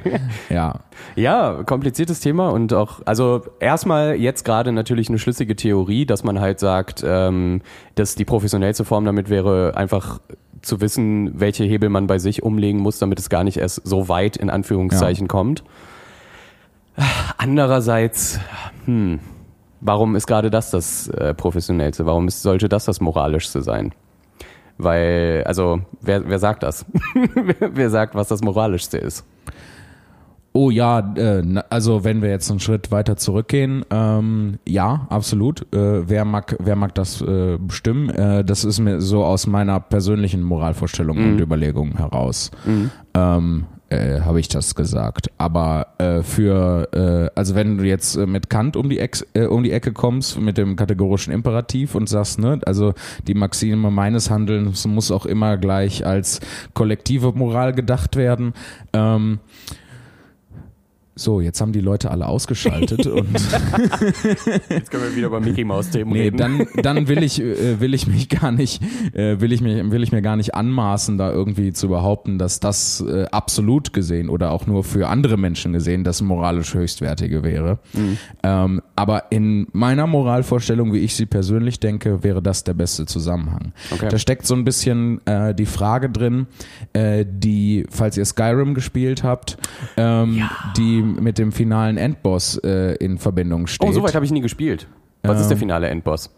[0.50, 0.80] ja.
[1.16, 6.40] Ja, kompliziertes Thema und auch, also erstmal jetzt gerade natürlich eine schlüssige Theorie, dass man
[6.40, 7.62] halt sagt, ähm,
[7.94, 10.20] dass die professionellste Form damit wäre, einfach
[10.62, 14.08] zu wissen, welche Hebel man bei sich umlegen muss, damit es gar nicht erst so
[14.08, 15.28] weit in Anführungszeichen ja.
[15.28, 15.62] kommt.
[17.38, 18.38] Andererseits,
[18.84, 19.18] hm,
[19.80, 22.06] warum ist gerade das das äh, Professionellste?
[22.06, 23.92] Warum ist, sollte das das Moralischste sein?
[24.78, 26.84] Weil, also, wer, wer sagt das?
[27.60, 29.24] wer sagt, was das Moralischste ist?
[30.56, 35.62] Oh ja, äh, also wenn wir jetzt einen Schritt weiter zurückgehen, ähm, ja, absolut.
[35.74, 38.08] Äh, wer mag, wer mag das äh, bestimmen?
[38.10, 41.32] Äh, das ist mir so aus meiner persönlichen Moralvorstellung mhm.
[41.32, 42.52] und Überlegung heraus.
[42.64, 42.90] Mhm.
[43.14, 45.30] Ähm, äh, habe ich das gesagt.
[45.38, 49.46] Aber äh, für, äh, also wenn du jetzt äh, mit Kant um die, Ex, äh,
[49.46, 52.94] um die Ecke kommst, mit dem kategorischen Imperativ und sagst, ne, also
[53.26, 56.40] die Maxime meines Handelns muss auch immer gleich als
[56.74, 58.54] kollektive Moral gedacht werden.
[58.92, 59.40] Ähm,
[61.16, 63.32] so, jetzt haben die Leute alle ausgeschaltet und
[64.68, 66.36] jetzt können wir wieder über Mickey Maus Themen nee, reden.
[66.36, 68.82] dann dann will ich äh, will ich mich gar nicht
[69.14, 72.58] äh, will ich mir will ich mir gar nicht anmaßen da irgendwie zu behaupten, dass
[72.58, 77.78] das äh, absolut gesehen oder auch nur für andere Menschen gesehen das moralisch höchstwertige wäre.
[77.92, 78.18] Mhm.
[78.42, 83.72] Ähm, aber in meiner Moralvorstellung, wie ich sie persönlich denke, wäre das der beste Zusammenhang.
[83.92, 84.08] Okay.
[84.08, 86.46] Da steckt so ein bisschen äh, die Frage drin,
[86.92, 89.58] äh, die falls ihr Skyrim gespielt habt,
[89.96, 90.50] ähm, ja.
[90.76, 93.88] die mit dem finalen Endboss äh, in Verbindung steht.
[93.88, 94.88] Oh, soweit habe ich nie gespielt.
[95.22, 96.30] Was ähm, ist der ähm, finale Endboss?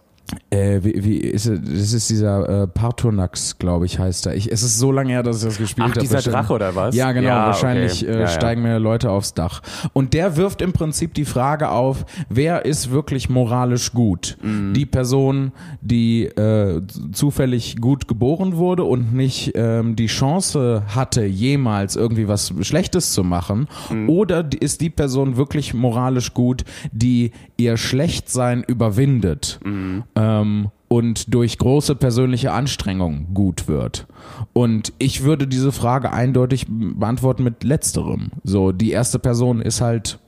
[0.51, 4.35] Äh, wie, wie ist es, das ist dieser äh, Partonax, glaube ich, heißt er.
[4.35, 6.01] Ich, es ist so lange her, dass ich das gespielt habe.
[6.01, 6.97] dieser Drache oder was?
[6.97, 7.29] Ja, genau.
[7.29, 8.13] Ja, wahrscheinlich okay.
[8.13, 9.63] äh, ja, steigen mir Leute aufs Dach.
[9.93, 14.37] Und der wirft im Prinzip die Frage auf, wer ist wirklich moralisch gut?
[14.43, 14.73] Mhm.
[14.75, 21.95] Die Person, die äh, zufällig gut geboren wurde und nicht ähm, die Chance hatte, jemals
[21.95, 23.69] irgendwie was Schlechtes zu machen?
[23.91, 24.09] Mhm.
[24.09, 29.61] Oder ist die Person wirklich moralisch gut, die ihr Schlechtsein überwindet?
[29.65, 34.07] Mhm ähm, und durch große persönliche Anstrengung gut wird.
[34.53, 38.31] Und ich würde diese Frage eindeutig beantworten mit letzterem.
[38.45, 40.19] So, die erste Person ist halt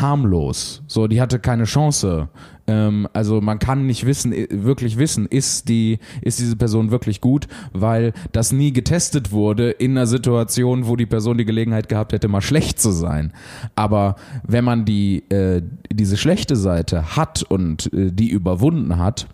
[0.00, 0.82] harmlos.
[0.86, 2.28] So, die hatte keine Chance.
[2.66, 7.46] Ähm, also man kann nicht wissen, wirklich wissen, ist die, ist diese Person wirklich gut,
[7.72, 12.28] weil das nie getestet wurde in einer Situation, wo die Person die Gelegenheit gehabt hätte,
[12.28, 13.32] mal schlecht zu sein.
[13.74, 19.26] Aber wenn man die, äh, diese schlechte Seite hat und äh, die überwunden hat,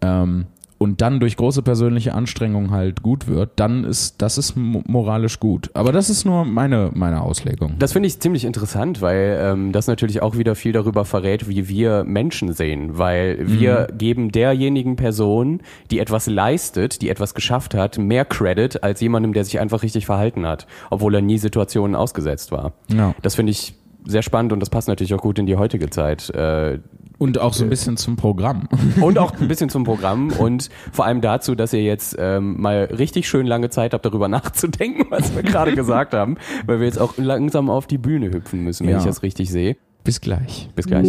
[0.00, 0.46] ähm,
[0.82, 5.70] und dann durch große persönliche Anstrengung halt gut wird, dann ist das ist moralisch gut.
[5.74, 7.76] Aber das ist nur meine, meine Auslegung.
[7.78, 11.68] Das finde ich ziemlich interessant, weil ähm, das natürlich auch wieder viel darüber verrät, wie
[11.68, 12.98] wir Menschen sehen.
[12.98, 13.98] Weil wir mhm.
[13.98, 15.60] geben derjenigen Person,
[15.92, 20.04] die etwas leistet, die etwas geschafft hat, mehr Credit als jemandem, der sich einfach richtig
[20.06, 22.72] verhalten hat, obwohl er nie Situationen ausgesetzt war.
[22.88, 23.14] Ja.
[23.22, 26.28] Das finde ich sehr spannend und das passt natürlich auch gut in die heutige Zeit.
[26.30, 26.80] Äh,
[27.22, 28.68] und auch so ein bisschen zum Programm.
[29.00, 32.84] Und auch ein bisschen zum Programm und vor allem dazu, dass ihr jetzt ähm, mal
[32.84, 37.00] richtig schön lange Zeit habt, darüber nachzudenken, was wir gerade gesagt haben, weil wir jetzt
[37.00, 38.98] auch langsam auf die Bühne hüpfen müssen, wenn ja.
[38.98, 39.76] ich das richtig sehe.
[40.04, 40.68] Bis gleich.
[40.74, 41.08] Bis gleich.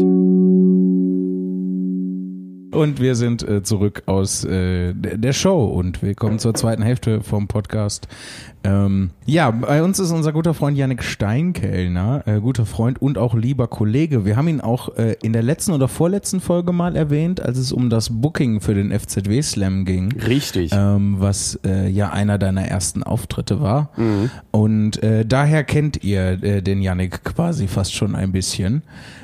[2.73, 7.21] Und wir sind äh, zurück aus äh, der Show und wir kommen zur zweiten Hälfte
[7.21, 8.07] vom Podcast.
[8.63, 13.35] Ähm, ja, bei uns ist unser guter Freund Yannick Steinkellner, äh, guter Freund und auch
[13.35, 14.25] lieber Kollege.
[14.25, 17.71] Wir haben ihn auch äh, in der letzten oder vorletzten Folge mal erwähnt, als es
[17.71, 20.13] um das Booking für den FZW Slam ging.
[20.13, 20.71] Richtig.
[20.73, 23.89] Ähm, was äh, ja einer deiner ersten Auftritte war.
[23.97, 24.31] Mhm.
[24.51, 28.81] Und äh, daher kennt ihr den Yannick quasi fast schon ein bisschen.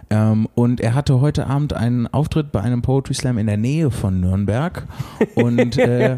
[0.10, 3.90] Ähm, und er hatte heute Abend einen Auftritt bei einem Poetry Slam in der Nähe
[3.92, 4.86] von Nürnberg.
[5.36, 6.18] Und äh,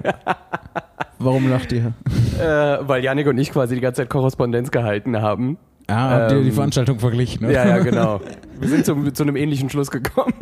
[1.20, 1.94] warum lacht ihr?
[2.40, 5.58] Äh, weil Janik und ich quasi die ganze Zeit Korrespondenz gehalten haben.
[5.88, 7.46] Ah, habt ihr ähm, die Veranstaltung verglichen?
[7.46, 7.54] Ne?
[7.54, 8.22] Ja, ja, genau.
[8.62, 10.34] Wir sind zu, zu einem ähnlichen Schluss gekommen.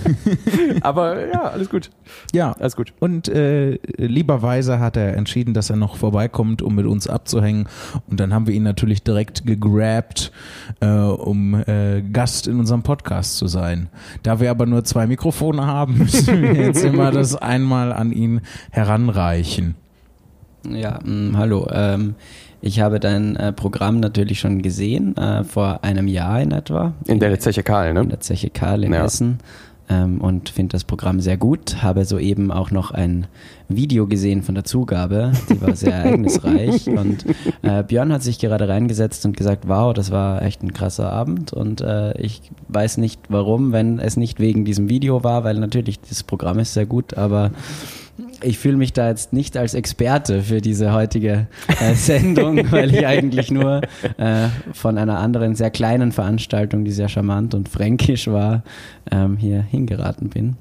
[0.80, 1.90] Aber ja, alles gut.
[2.32, 2.92] Ja, alles gut.
[2.98, 7.68] Und äh, lieberweise hat er entschieden, dass er noch vorbeikommt, um mit uns abzuhängen.
[8.08, 10.32] Und dann haben wir ihn natürlich direkt gegrabt,
[10.80, 13.90] äh, um äh, Gast in unserem Podcast zu sein.
[14.24, 18.40] Da wir aber nur zwei Mikrofone haben, müssen wir jetzt immer das einmal an ihn
[18.72, 19.76] heranreichen.
[20.68, 21.68] Ja, mh, mm, hallo.
[21.72, 22.16] Ähm,
[22.66, 26.94] ich habe dein äh, Programm natürlich schon gesehen, äh, vor einem Jahr in etwa.
[27.06, 28.00] In der Zeche Karl, ne?
[28.00, 29.04] In der Zeche Karl in ja.
[29.04, 29.38] Essen
[29.88, 31.82] ähm, und finde das Programm sehr gut.
[31.82, 33.28] Habe soeben auch noch ein
[33.68, 36.88] Video gesehen von der Zugabe, die war sehr ereignisreich.
[36.88, 37.24] Und
[37.62, 41.52] äh, Björn hat sich gerade reingesetzt und gesagt, wow, das war echt ein krasser Abend.
[41.52, 46.00] Und äh, ich weiß nicht warum, wenn es nicht wegen diesem Video war, weil natürlich
[46.00, 47.52] das Programm ist sehr gut, aber
[48.42, 51.46] ich fühle mich da jetzt nicht als Experte für diese heutige
[51.80, 53.82] äh, Sendung, weil ich eigentlich nur
[54.18, 58.62] äh, von einer anderen sehr kleinen Veranstaltung, die sehr charmant und fränkisch war,
[59.10, 60.56] ähm, hier hingeraten bin.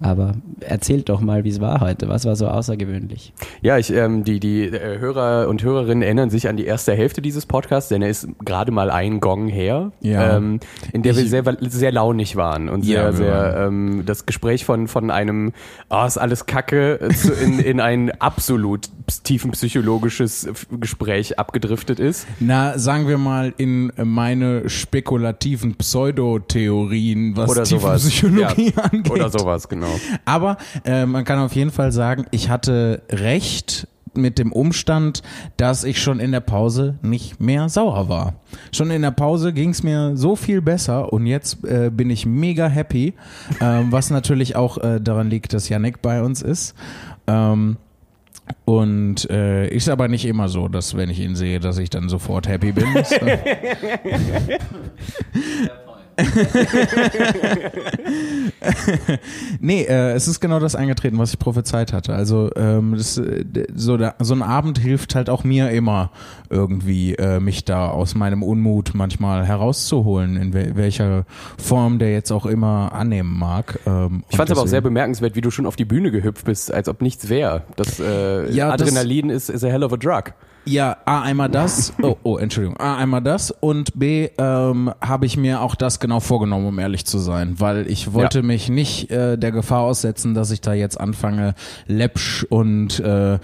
[0.00, 2.08] Aber erzählt doch mal, wie es war heute.
[2.08, 3.32] Was war so außergewöhnlich?
[3.62, 7.22] Ja, ich, ähm, die, die äh, Hörer und Hörerinnen erinnern sich an die erste Hälfte
[7.22, 10.36] dieses Podcasts, denn er ist gerade mal ein Gong her, ja.
[10.36, 10.60] ähm,
[10.92, 14.64] in der ich, wir sehr, sehr launig waren und sehr, ja, sehr ähm, das Gespräch
[14.64, 15.52] von, von einem,
[15.90, 18.88] oh, ist alles Kacke, zu, in, in ein absolut
[19.22, 20.48] tiefenpsychologisches
[20.80, 22.26] Gespräch abgedriftet ist.
[22.40, 28.82] Na, sagen wir mal in meine spekulativen Pseudotheorien, was Oder Tiefenpsychologie ja.
[28.82, 29.10] angeht.
[29.10, 29.83] Oder sowas, genau.
[30.24, 35.22] Aber äh, man kann auf jeden Fall sagen, ich hatte recht mit dem Umstand,
[35.56, 38.34] dass ich schon in der Pause nicht mehr sauer war.
[38.72, 42.26] Schon in der Pause ging es mir so viel besser und jetzt äh, bin ich
[42.26, 43.14] mega happy,
[43.60, 46.74] ähm, was natürlich auch äh, daran liegt, dass Yannick bei uns ist.
[47.26, 47.76] Ähm,
[48.66, 52.10] und äh, ist aber nicht immer so, dass wenn ich ihn sehe, dass ich dann
[52.10, 52.84] sofort happy bin.
[59.60, 62.14] nee, äh, es ist genau das eingetreten, was ich prophezeit hatte.
[62.14, 66.10] Also ähm, das, äh, so, da, so ein Abend hilft halt auch mir immer
[66.50, 71.24] irgendwie, äh, mich da aus meinem Unmut manchmal herauszuholen, in wel welcher
[71.58, 73.78] Form der jetzt auch immer annehmen mag.
[73.86, 76.44] Ähm, ich fand es aber auch sehr bemerkenswert, wie du schon auf die Bühne gehüpft
[76.44, 77.62] bist, als ob nichts wäre.
[77.76, 80.34] Das äh, ja, Adrenalin das, ist, ist a hell of a drug.
[80.64, 81.92] Ja, A, einmal das.
[82.02, 82.78] Oh, oh, Entschuldigung.
[82.78, 83.50] A, einmal das.
[83.50, 87.60] Und B, ähm, habe ich mir auch das genau vorgenommen, um ehrlich zu sein.
[87.60, 88.44] Weil ich wollte ja.
[88.44, 91.54] mich nicht äh, der Gefahr aussetzen, dass ich da jetzt anfange,
[91.86, 93.38] läppsch und äh,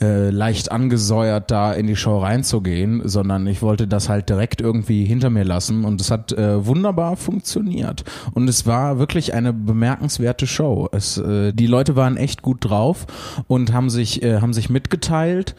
[0.00, 5.06] äh, leicht angesäuert da in die Show reinzugehen, sondern ich wollte das halt direkt irgendwie
[5.06, 10.46] hinter mir lassen und es hat äh, wunderbar funktioniert und es war wirklich eine bemerkenswerte
[10.46, 10.88] Show.
[10.92, 13.06] Es, äh, die Leute waren echt gut drauf
[13.46, 15.54] und haben sich äh, haben sich mitgeteilt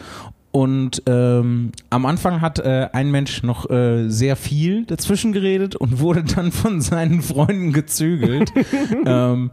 [0.58, 6.00] und ähm, am Anfang hat äh, ein Mensch noch äh, sehr viel dazwischen geredet und
[6.00, 8.52] wurde dann von seinen Freunden gezügelt,
[9.06, 9.52] ähm,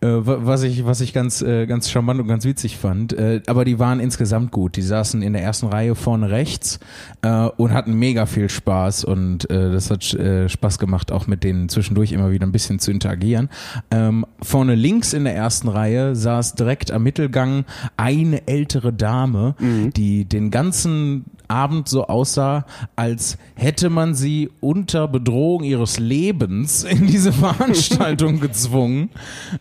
[0.00, 3.12] äh, was ich was ich ganz äh, ganz charmant und ganz witzig fand.
[3.12, 4.76] Äh, aber die waren insgesamt gut.
[4.76, 6.80] Die saßen in der ersten Reihe vorne rechts
[7.20, 12.12] äh, und hatten mega viel Spaß und das hat Spaß gemacht, auch mit denen zwischendurch
[12.12, 13.50] immer wieder ein bisschen zu interagieren.
[13.90, 17.64] Ähm, vorne links in der ersten Reihe saß direkt am Mittelgang
[17.96, 19.92] eine ältere Dame, mhm.
[19.92, 22.64] die den den ganzen Abend so aussah,
[22.96, 29.10] als hätte man sie unter Bedrohung ihres Lebens in diese Veranstaltung gezwungen.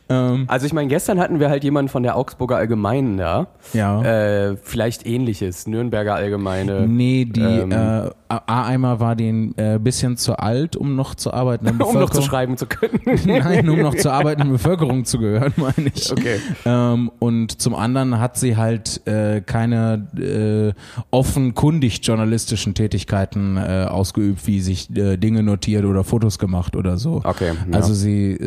[0.09, 3.47] Ähm, also ich meine, gestern hatten wir halt jemanden von der Augsburger Allgemeinen da.
[3.73, 4.01] Ja.
[4.01, 6.87] Äh, vielleicht ähnliches, Nürnberger Allgemeine.
[6.87, 8.09] Nee, die ähm, äh,
[8.47, 11.67] A-Eimer war den äh, bisschen zu alt, um noch zu arbeiten.
[11.67, 12.99] um noch zu schreiben zu können.
[13.25, 16.11] Nein, um noch zur arbeitenden Bevölkerung zu gehören, meine ich.
[16.11, 16.39] Okay.
[16.65, 20.73] Ähm, und zum anderen hat sie halt äh, keine äh,
[21.11, 27.21] offenkundig journalistischen Tätigkeiten äh, ausgeübt, wie sich äh, Dinge notiert oder Fotos gemacht oder so.
[27.23, 27.53] Okay.
[27.71, 27.77] Ja.
[27.77, 28.37] Also sie,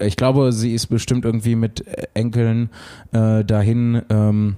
[0.00, 2.70] ich glaube, sie ist bestimmt irgendwie mit Enkeln
[3.12, 4.02] äh, dahin.
[4.10, 4.56] Ähm,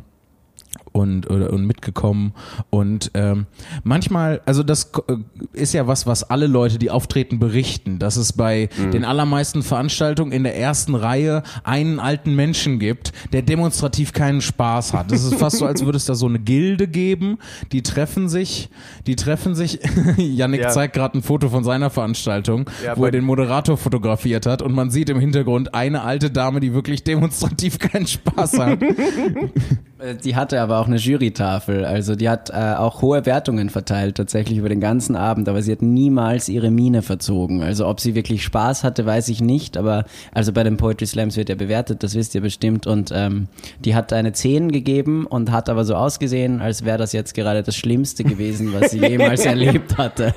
[0.92, 2.32] und, oder, und mitgekommen.
[2.70, 3.46] Und ähm,
[3.82, 5.16] manchmal, also das äh,
[5.52, 8.90] ist ja was, was alle Leute, die auftreten, berichten, dass es bei mhm.
[8.90, 14.92] den allermeisten Veranstaltungen in der ersten Reihe einen alten Menschen gibt, der demonstrativ keinen Spaß
[14.92, 15.10] hat.
[15.10, 17.38] Das ist fast so, als würde es da so eine Gilde geben,
[17.72, 18.68] die treffen sich,
[19.06, 19.80] die treffen sich,
[20.16, 20.68] Yannick ja.
[20.68, 24.74] zeigt gerade ein Foto von seiner Veranstaltung, ja, wo er den Moderator fotografiert hat und
[24.74, 28.78] man sieht im Hintergrund eine alte Dame, die wirklich demonstrativ keinen Spaß hat.
[30.02, 31.84] Äh, die hatte aber auch eine Jurytafel.
[31.84, 35.72] Also die hat äh, auch hohe Wertungen verteilt, tatsächlich über den ganzen Abend, aber sie
[35.72, 37.62] hat niemals ihre Miene verzogen.
[37.62, 41.36] Also ob sie wirklich Spaß hatte, weiß ich nicht, aber also bei den Poetry Slams
[41.36, 42.86] wird ja bewertet, das wisst ihr bestimmt.
[42.86, 43.48] Und ähm,
[43.80, 47.62] die hat eine 10 gegeben und hat aber so ausgesehen, als wäre das jetzt gerade
[47.62, 50.32] das Schlimmste gewesen, was sie jemals erlebt hatte.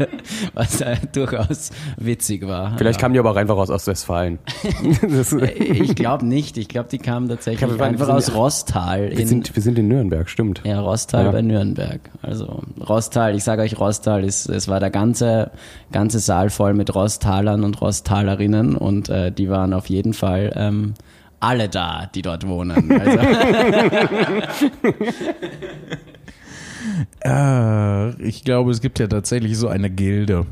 [0.54, 2.78] Was äh, durchaus witzig war.
[2.78, 3.02] Vielleicht ja.
[3.02, 4.40] kam die aber auch einfach aus Ostwestfalen.
[5.58, 6.58] ich glaube nicht.
[6.58, 9.12] Ich glaube, die kam tatsächlich glaub, einfach aus Rostal.
[9.16, 10.62] Wir sind, wir sind in Nürnberg, stimmt.
[10.64, 11.32] Ja, Rostal ja.
[11.32, 12.02] bei Nürnberg.
[12.22, 15.52] Also Rostal, ich sage euch Rostal, ist, es war der ganze,
[15.92, 20.94] ganze Saal voll mit Rostalern und Rostalerinnen und äh, die waren auf jeden Fall ähm,
[21.40, 22.92] alle da, die dort wohnen.
[23.00, 23.20] Also
[27.24, 30.46] Äh, ich glaube, es gibt ja tatsächlich so eine Gilde.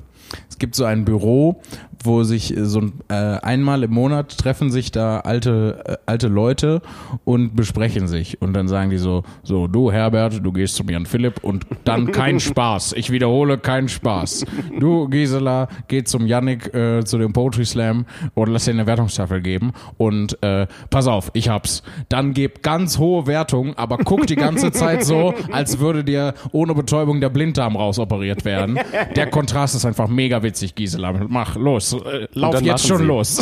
[0.49, 1.61] Es gibt so ein Büro,
[2.03, 6.81] wo sich so ein, äh, einmal im Monat treffen sich da alte äh, alte Leute
[7.23, 8.41] und besprechen sich.
[8.41, 12.11] Und dann sagen die so so du Herbert du gehst zum Jan Philipp und dann
[12.11, 12.93] kein Spaß.
[12.93, 14.45] Ich wiederhole kein Spaß.
[14.79, 19.41] Du Gisela geh zum Yannick äh, zu dem Poetry Slam und lass dir eine Wertungstafel
[19.41, 19.71] geben.
[19.97, 21.83] Und äh, pass auf ich hab's.
[22.09, 26.73] Dann gebt ganz hohe Wertung aber guck die ganze Zeit so als würde dir ohne
[26.73, 28.79] Betäubung der Blinddarm rausoperiert werden.
[29.15, 31.13] Der Kontrast ist einfach mega witzig Gisela.
[31.27, 33.03] Mach los äh, lauf dann jetzt schon sie.
[33.05, 33.39] los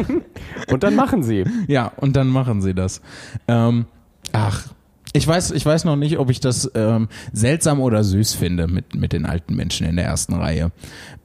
[0.70, 1.44] Und dann machen sie.
[1.66, 3.00] ja, und dann machen sie das.
[3.46, 3.86] Ähm,
[4.32, 4.66] ach,
[5.12, 8.94] ich weiß, ich weiß noch nicht, ob ich das ähm, seltsam oder süß finde mit,
[8.94, 10.70] mit den alten Menschen in der ersten Reihe.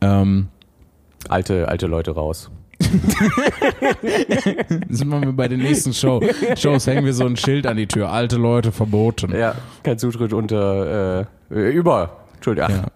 [0.02, 0.48] Ähm,
[1.30, 2.50] Alte, alte Leute raus.
[4.90, 6.22] sind wir bei den nächsten Show.
[6.58, 8.12] Shows hängen wir so ein Schild an die Tür.
[8.12, 9.34] Alte Leute verboten.
[9.34, 12.18] Ja, kein Zutritt unter, äh, über.
[12.36, 12.92] Entschuldigung, ach, Ja.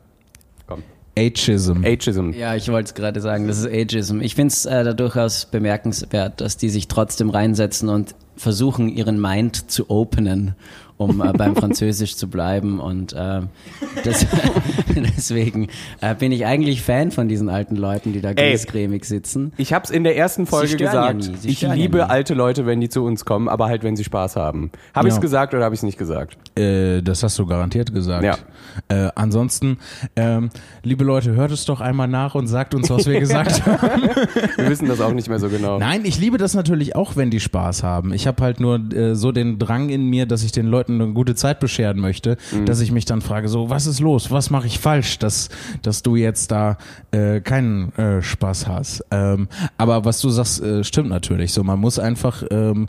[1.18, 1.84] Ageism.
[1.84, 2.32] Ageism.
[2.32, 4.22] Ja, ich wollte es gerade sagen, das ist Ageism.
[4.22, 9.20] Ich finde es äh, da durchaus bemerkenswert, dass die sich trotzdem reinsetzen und versuchen, ihren
[9.20, 10.56] Mind zu openen,
[10.98, 12.80] um äh, beim Französisch zu bleiben.
[12.80, 13.42] Und äh,
[14.04, 14.26] das,
[14.96, 15.68] deswegen
[16.02, 18.52] äh, bin ich eigentlich Fan von diesen alten Leuten, die da Ey.
[18.52, 19.54] griesgrämig sitzen.
[19.58, 21.24] Ich hab's in der ersten Folge ja gesagt.
[21.42, 22.04] sie ich ja liebe nie.
[22.04, 24.72] alte Leute, wenn die zu uns kommen, aber halt, wenn sie Spaß haben.
[24.94, 25.14] Habe Ja.
[25.14, 26.38] ich's gesagt oder habe ich's nicht gesagt?
[26.58, 28.24] Äh, das hast du garantiert gesagt.
[28.24, 28.36] Ja.
[28.90, 29.78] Äh, ansonsten,
[30.16, 30.50] ähm,
[30.84, 34.04] liebe Leute, hört es doch einmal nach und sagt uns, was wir gesagt haben.
[34.56, 35.78] Wir wissen das auch nicht mehr so genau.
[35.80, 38.14] Nein, ich liebe das natürlich auch, wenn die Spaß haben.
[38.14, 41.08] Ich habe halt nur äh, so den Drang in mir, dass ich den Leuten eine
[41.08, 44.32] gute Zeit bescheren möchte, dass ich mich dann frage, so, was ist los?
[44.32, 45.50] Was mache ich falsch, dass,
[45.82, 46.78] dass du jetzt da
[47.12, 49.06] äh, keinen äh, Spaß hast?
[49.12, 49.48] Ähm,
[49.78, 51.54] aber was du sagst, äh, stimmt natürlich.
[51.54, 52.88] So, man muss einfach ähm,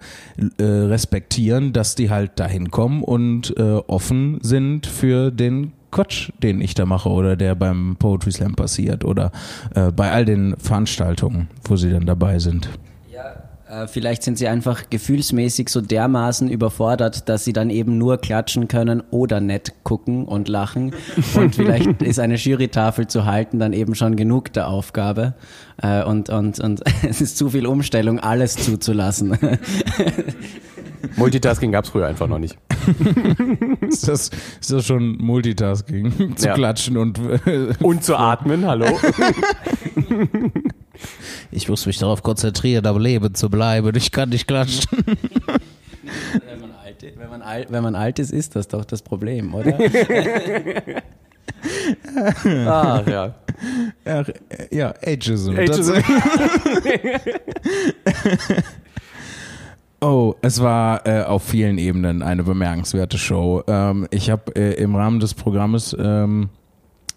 [0.59, 6.61] äh, respektieren, dass die halt dahin kommen und äh, offen sind für den Quatsch, den
[6.61, 9.33] ich da mache oder der beim Poetry Slam passiert oder
[9.75, 12.69] äh, bei all den Veranstaltungen, wo sie dann dabei sind.
[13.69, 18.67] Äh, vielleicht sind sie einfach gefühlsmäßig so dermaßen überfordert, dass sie dann eben nur klatschen
[18.69, 20.95] können oder nett gucken und lachen.
[21.35, 25.35] Und vielleicht ist eine Jurytafel zu halten dann eben schon genug der Aufgabe.
[25.83, 29.37] Äh, und, und, und es ist zu viel Umstellung, alles zuzulassen.
[31.17, 32.57] Multitasking gab's früher einfach noch nicht.
[33.89, 36.37] Ist das, ist das schon Multitasking?
[36.37, 36.55] Zu Ja.
[36.55, 38.87] klatschen und äh, Und zu atmen, hallo?
[41.51, 43.95] Ich muss mich darauf konzentrieren, am Leben zu bleiben.
[43.97, 44.89] Ich kann nicht klatschen.
[46.47, 49.55] wenn, man alt, wenn, man alt, wenn man alt ist, ist das doch das Problem,
[49.55, 49.79] oder?
[52.67, 53.35] Ah, ja.
[54.05, 54.29] Ach,
[54.71, 55.59] ja, Ageism.
[55.59, 55.95] Ageism.
[60.01, 63.65] Oh, es war äh, auf vielen Ebenen eine bemerkenswerte Show.
[63.67, 66.51] Ähm, ich habe äh, im Rahmen des Programmes ähm,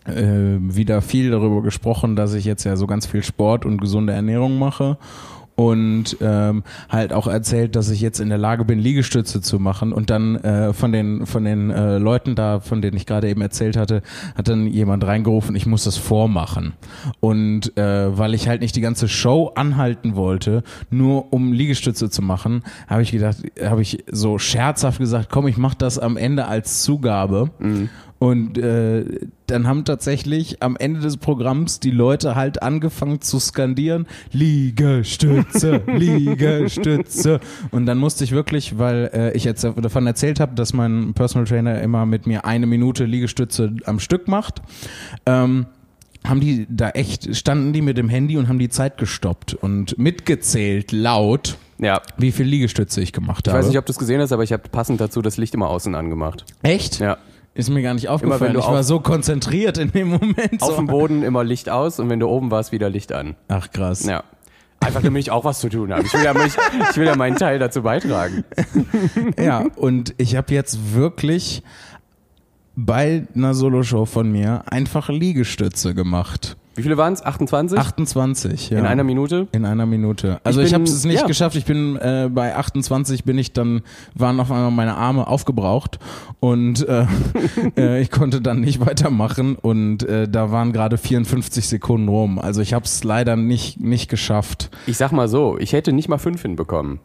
[0.05, 4.13] äh, wieder viel darüber gesprochen, dass ich jetzt ja so ganz viel Sport und gesunde
[4.13, 4.97] Ernährung mache
[5.55, 9.93] und ähm, halt auch erzählt, dass ich jetzt in der Lage bin, Liegestütze zu machen
[9.93, 13.41] und dann äh, von den von den äh, Leuten da, von denen ich gerade eben
[13.41, 14.01] erzählt hatte,
[14.35, 16.73] hat dann jemand reingerufen, ich muss das vormachen
[17.19, 22.21] und äh, weil ich halt nicht die ganze Show anhalten wollte, nur um Liegestütze zu
[22.21, 26.47] machen, habe ich gedacht, habe ich so scherzhaft gesagt, komm, ich mache das am Ende
[26.47, 27.51] als Zugabe.
[28.21, 29.03] Und äh,
[29.47, 37.39] dann haben tatsächlich am Ende des Programms die Leute halt angefangen zu skandieren, Liegestütze, Liegestütze.
[37.71, 41.47] Und dann musste ich wirklich, weil äh, ich jetzt davon erzählt habe, dass mein Personal
[41.47, 44.61] Trainer immer mit mir eine Minute Liegestütze am Stück macht,
[45.25, 45.65] ähm,
[46.23, 49.97] haben die da echt, standen die mit dem Handy und haben die Zeit gestoppt und
[49.97, 52.01] mitgezählt laut, Ja.
[52.17, 53.63] wie viel Liegestütze ich gemacht Ich habe.
[53.63, 55.69] weiß nicht, ob du es gesehen hast, aber ich habe passend dazu das Licht immer
[55.71, 56.45] außen angemacht.
[56.61, 56.99] Echt?
[56.99, 57.17] Ja.
[57.53, 58.39] Ist mir gar nicht aufgefallen.
[58.41, 60.61] wenn du ich war auf- so konzentriert in dem Moment.
[60.61, 60.75] Auf So.
[60.77, 63.35] dem Boden immer Licht aus und wenn du oben warst, wieder Licht an.
[63.49, 64.05] Ach krass.
[64.05, 64.23] Ja.
[64.79, 66.03] Einfach damit ich auch was zu tun habe.
[66.05, 66.53] Ich will ja, mich,
[66.89, 68.43] ich will ja meinen Teil dazu beitragen.
[69.37, 71.61] Ja, und ich habe jetzt wirklich
[72.75, 76.57] bei einer Soloshow von mir einfach Liegestütze gemacht.
[76.75, 77.23] Wie viele waren es?
[77.23, 77.77] 28?
[77.77, 78.79] 28, ja.
[78.79, 79.47] In einer Minute?
[79.51, 80.39] In einer Minute.
[80.43, 81.27] Also Ich ich, habe es nicht ja.
[81.27, 81.55] geschafft.
[81.57, 83.81] Ich bin äh, bei 28 bin ich dann
[84.15, 85.99] waren auf einmal meine Arme aufgebraucht
[86.39, 87.05] und äh,
[87.77, 92.39] äh, ich konnte dann nicht weitermachen und äh, da waren gerade 54 Sekunden rum.
[92.39, 94.69] Also ich habe es leider nicht nicht geschafft.
[94.87, 96.99] Ich sag mal so, ich hätte nicht mal fünf hinbekommen.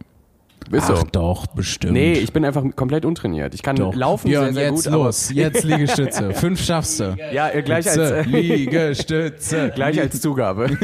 [0.70, 1.06] Ist Ach so.
[1.12, 1.92] doch, bestimmt.
[1.92, 3.54] Nee, ich bin einfach komplett untrainiert.
[3.54, 3.94] Ich kann doch.
[3.94, 5.30] laufen Björn, sehr, sehr jetzt gut, los.
[5.32, 6.34] Jetzt Liegestütze.
[6.34, 7.16] Fünf schaffst du.
[7.32, 9.70] ja, äh, gleich als, äh, Liegestütze.
[9.74, 10.70] gleich als Zugabe.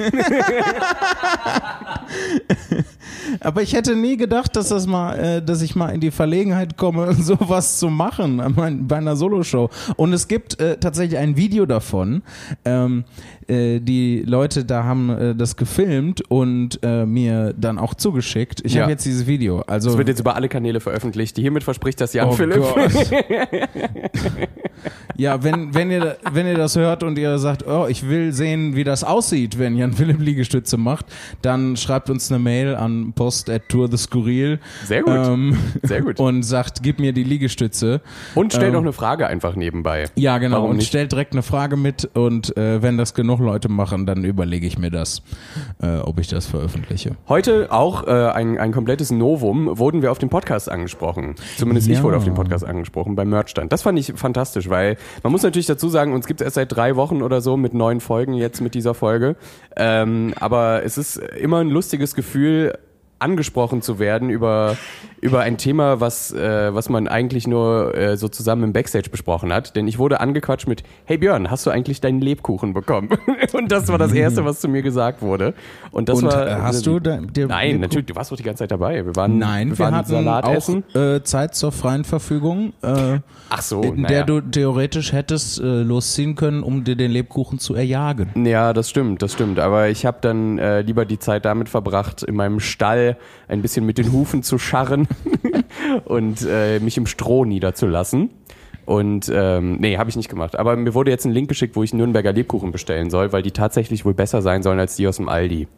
[3.41, 6.77] Aber ich hätte nie gedacht, dass das mal, äh, dass ich mal in die Verlegenheit
[6.77, 8.43] komme, sowas zu machen
[8.87, 9.71] bei einer Soloshow.
[9.97, 12.23] Und es gibt äh, tatsächlich ein Video davon.
[12.65, 13.05] Ähm,
[13.49, 18.61] äh, die Leute da haben das gefilmt und mir dann auch zugeschickt.
[18.65, 18.83] Ich ja.
[18.83, 19.63] habe jetzt dieses Video.
[19.67, 21.37] Also es wird jetzt über alle Kanäle veröffentlicht.
[21.37, 22.59] Hiermit verspricht das Jan oh Philipp.
[22.59, 22.93] Gott.
[25.17, 28.75] ja, wenn, wenn, ihr, wenn ihr das hört und ihr sagt, oh, ich will sehen,
[28.75, 31.07] wie das aussieht, wenn Jan Philipp Liegestütze macht,
[31.43, 34.59] dann schreibt uns eine Mail an post at tour the skurril.
[34.85, 35.15] Sehr gut.
[35.15, 36.19] Ähm, Sehr gut.
[36.21, 38.01] Und sagt, gib mir die Liegestütze.
[38.35, 40.05] Und stellt ähm, noch eine Frage einfach nebenbei.
[40.17, 40.57] Ja, genau.
[40.57, 40.89] Warum und nicht?
[40.89, 44.79] stellt direkt eine Frage mit und äh, wenn das genug Leute machen, dann überlege ich
[44.79, 45.23] mir das,
[45.83, 47.17] äh, ob ich das veröffentliche.
[47.29, 51.35] Heute auch äh, ein, ein komplettes Novum, wurden wir auf dem Podcast angesprochen.
[51.57, 51.95] Zumindest ja.
[51.95, 53.73] ich wurde auf dem Podcast angesprochen, beim Merchstand.
[53.73, 56.75] Das fand ich fantastisch, weil man muss natürlich dazu sagen, uns gibt es erst seit
[56.75, 59.37] drei Wochen oder so mit neun Folgen jetzt mit dieser Folge.
[59.77, 62.79] Ähm, aber es ist immer ein lustiges Gefühl,
[63.19, 64.77] angesprochen zu werden über,
[65.23, 69.53] über ein Thema, was, äh, was man eigentlich nur äh, so zusammen im Backstage besprochen
[69.53, 69.77] hat.
[69.77, 73.09] Denn ich wurde angequatscht mit, hey Björn, hast du eigentlich deinen Lebkuchen bekommen?
[73.53, 75.55] Und das war das Erste, was zu mir gesagt wurde.
[75.93, 76.63] Und das Und, war.
[76.63, 77.81] Hast du da, Nein, Lebkuchen?
[77.81, 79.07] natürlich, du warst doch die ganze Zeit dabei.
[79.07, 80.83] Wir waren, Nein, wir, wir waren hatten Salat auch essen.
[80.93, 82.73] Äh, Zeit zur freien Verfügung.
[82.83, 87.61] Äh, Ach so, in der du theoretisch hättest äh, losziehen können, um dir den Lebkuchen
[87.61, 88.31] zu erjagen.
[88.45, 89.61] Ja, das stimmt, das stimmt.
[89.61, 93.17] Aber ich habe dann äh, lieber die Zeit damit verbracht, in meinem Stall
[93.47, 95.07] ein bisschen mit den Hufen zu scharren
[96.05, 98.31] und äh, mich im Stroh niederzulassen.
[98.85, 100.59] Und ähm, nee, habe ich nicht gemacht.
[100.59, 103.53] Aber mir wurde jetzt ein Link geschickt, wo ich Nürnberger Lebkuchen bestellen soll, weil die
[103.53, 105.69] tatsächlich wohl besser sein sollen als die aus dem Aldi.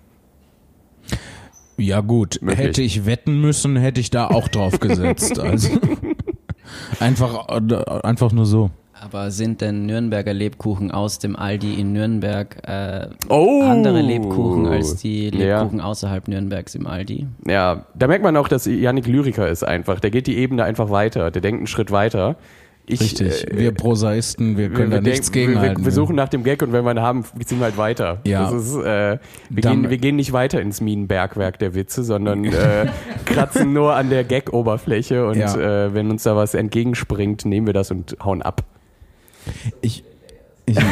[1.76, 2.66] Ja gut, Möglich.
[2.66, 5.38] hätte ich wetten müssen, hätte ich da auch drauf gesetzt.
[5.38, 5.70] Also
[7.00, 8.70] einfach, äh, einfach nur so.
[9.04, 14.96] Aber sind denn Nürnberger Lebkuchen aus dem Aldi in Nürnberg äh, oh, andere Lebkuchen als
[14.96, 15.84] die Lebkuchen ja.
[15.84, 17.26] außerhalb Nürnbergs im Aldi?
[17.46, 20.00] Ja, da merkt man auch, dass Yannick Lyriker ist einfach.
[20.00, 21.30] Der geht die Ebene einfach weiter.
[21.30, 22.36] Der denkt einen Schritt weiter.
[22.86, 26.28] Ich, Richtig, äh, wir Prosaisten, wir können wir, da nichts gegen wir, wir, suchen nach
[26.28, 28.20] dem Gag und wenn wir ihn haben, ziehen wir halt weiter.
[28.26, 28.50] Ja.
[28.50, 32.86] Ist, äh, wir, gehen, wir gehen nicht weiter ins Minenbergwerk der Witze, sondern äh,
[33.24, 35.86] kratzen nur an der Gag-Oberfläche und ja.
[35.86, 38.64] äh, wenn uns da was entgegenspringt, nehmen wir das und hauen ab.
[39.80, 40.04] Ich,
[40.66, 40.78] ich,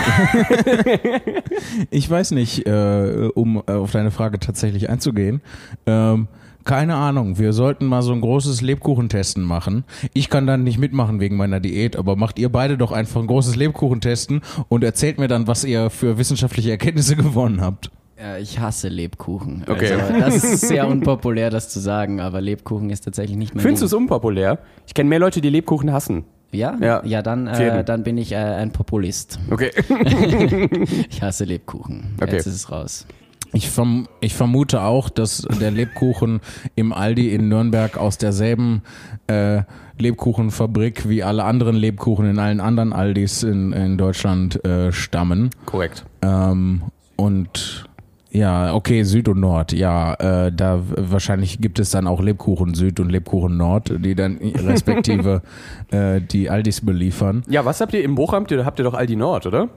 [1.91, 5.41] ich weiß nicht, äh, um auf deine Frage tatsächlich einzugehen.
[5.87, 6.29] Ähm,
[6.65, 9.85] keine Ahnung, wir sollten mal so ein großes Lebkuchentesten machen.
[10.15, 13.27] Ich kann dann nicht mitmachen wegen meiner Diät, aber macht ihr beide doch einfach ein
[13.27, 17.91] großes Lebkuchentesten und erzählt mir dann, was ihr für wissenschaftliche Erkenntnisse gewonnen habt.
[18.19, 19.65] Ja, ich hasse Lebkuchen.
[19.67, 19.95] Okay.
[19.95, 23.63] Also, das ist sehr unpopulär, das zu sagen, aber Lebkuchen ist tatsächlich nicht mehr.
[23.63, 24.59] Findest du es unpopulär?
[24.87, 26.25] Ich kenne mehr Leute, die Lebkuchen hassen.
[26.53, 26.77] Ja?
[26.81, 29.39] Ja, ja dann, äh, dann bin ich äh, ein Populist.
[29.51, 29.71] Okay.
[31.11, 32.15] ich hasse Lebkuchen.
[32.21, 32.37] Okay.
[32.37, 33.07] Jetzt ist es raus.
[33.55, 36.41] Ich, verm ich vermute auch, dass der Lebkuchen
[36.75, 38.83] im Aldi in Nürnberg aus derselben
[39.27, 39.63] äh,
[39.99, 45.51] Lebkuchenfabrik wie alle anderen Lebkuchen in allen anderen Aldis in, in Deutschland äh, stammen.
[45.67, 46.05] Korrekt.
[46.23, 46.83] Ähm,
[47.17, 47.85] und
[48.33, 49.73] ja, okay, Süd und Nord.
[49.73, 54.39] Ja, äh, da wahrscheinlich gibt es dann auch Lebkuchen Süd und Lebkuchen Nord, die dann
[54.67, 55.43] respektive
[55.91, 57.43] äh, die Aldis beliefern.
[57.49, 58.47] Ja, was habt ihr im Bochum?
[58.51, 59.69] Habt ihr doch Aldi Nord, oder?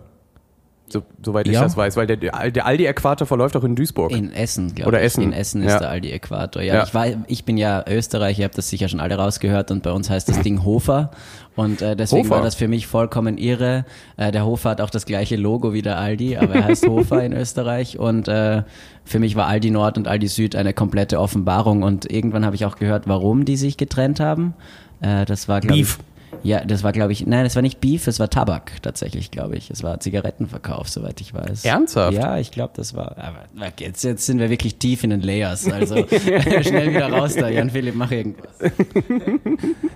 [0.87, 1.63] So, soweit ich ja.
[1.63, 4.11] das weiß, weil der, der Aldi-Äquator verläuft auch in Duisburg.
[4.11, 4.87] In Essen, glaube ich.
[4.87, 5.23] Oder Essen.
[5.23, 5.79] In Essen ist ja.
[5.79, 6.61] der Aldi-Äquator.
[6.61, 9.71] Ja, ja, Ich, war, ich bin ja Österreicher, ihr habt das sicher schon alle rausgehört
[9.71, 11.09] und bei uns heißt das Ding Hofer.
[11.55, 12.35] Und äh, deswegen Hofer.
[12.35, 13.85] war das für mich vollkommen irre.
[14.17, 17.23] Äh, der Hofer hat auch das gleiche Logo wie der Aldi, aber er heißt Hofer
[17.23, 17.97] in Österreich.
[17.97, 18.61] Und äh,
[19.05, 21.81] für mich war Aldi Nord und Aldi Süd eine komplette Offenbarung.
[21.81, 24.53] Und irgendwann habe ich auch gehört, warum die sich getrennt haben.
[25.01, 25.97] Äh, das war, glaube ich
[26.45, 29.57] ja, das war, glaube ich, nein, das war nicht Beef, es war Tabak tatsächlich, glaube
[29.57, 29.71] ich.
[29.71, 31.65] Es war Zigarettenverkauf, soweit ich weiß.
[31.65, 32.13] Ernsthaft?
[32.13, 33.17] Ja, ich glaube, das war.
[33.17, 35.67] Aber jetzt, jetzt sind wir wirklich tief in den Layers.
[35.67, 35.95] Also
[36.61, 37.49] schnell wieder raus da.
[37.49, 38.51] Jan Philipp, mach irgendwas.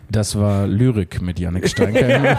[0.09, 2.35] Das war Lyrik mit Janik Steinke.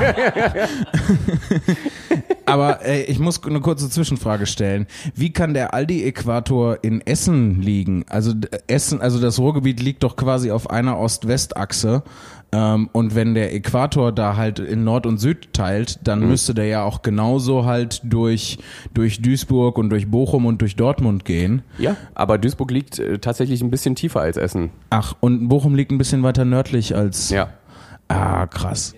[2.47, 4.89] Aber äh, ich muss eine kurze Zwischenfrage stellen.
[5.15, 8.05] Wie kann der Aldi-Äquator in Essen liegen?
[8.09, 8.33] Also
[8.67, 12.03] Essen, also das Ruhrgebiet liegt doch quasi auf einer Ost-West-Achse.
[12.53, 16.29] Ähm, und wenn der Äquator da halt in Nord und Süd teilt, dann mhm.
[16.29, 18.59] müsste der ja auch genauso halt durch,
[18.93, 21.63] durch Duisburg und durch Bochum und durch Dortmund gehen.
[21.79, 24.71] Ja, aber Duisburg liegt äh, tatsächlich ein bisschen tiefer als Essen.
[24.91, 27.31] Ach, und Bochum liegt ein bisschen weiter nördlich als.
[27.31, 27.51] Ja.
[28.09, 28.95] Ah, krass.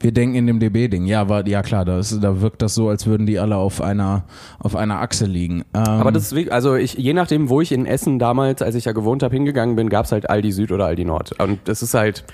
[0.00, 1.06] Wir denken in dem DB-Ding.
[1.06, 3.80] Ja, war, ja klar, da, ist, da wirkt das so, als würden die alle auf
[3.80, 4.24] einer,
[4.58, 5.64] auf einer Achse liegen.
[5.72, 8.84] Ähm, Aber das ist, also ich, je nachdem, wo ich in Essen damals, als ich
[8.84, 11.40] ja gewohnt habe, hingegangen bin, gab es halt Aldi Süd oder Aldi Nord.
[11.40, 12.24] Und das ist halt,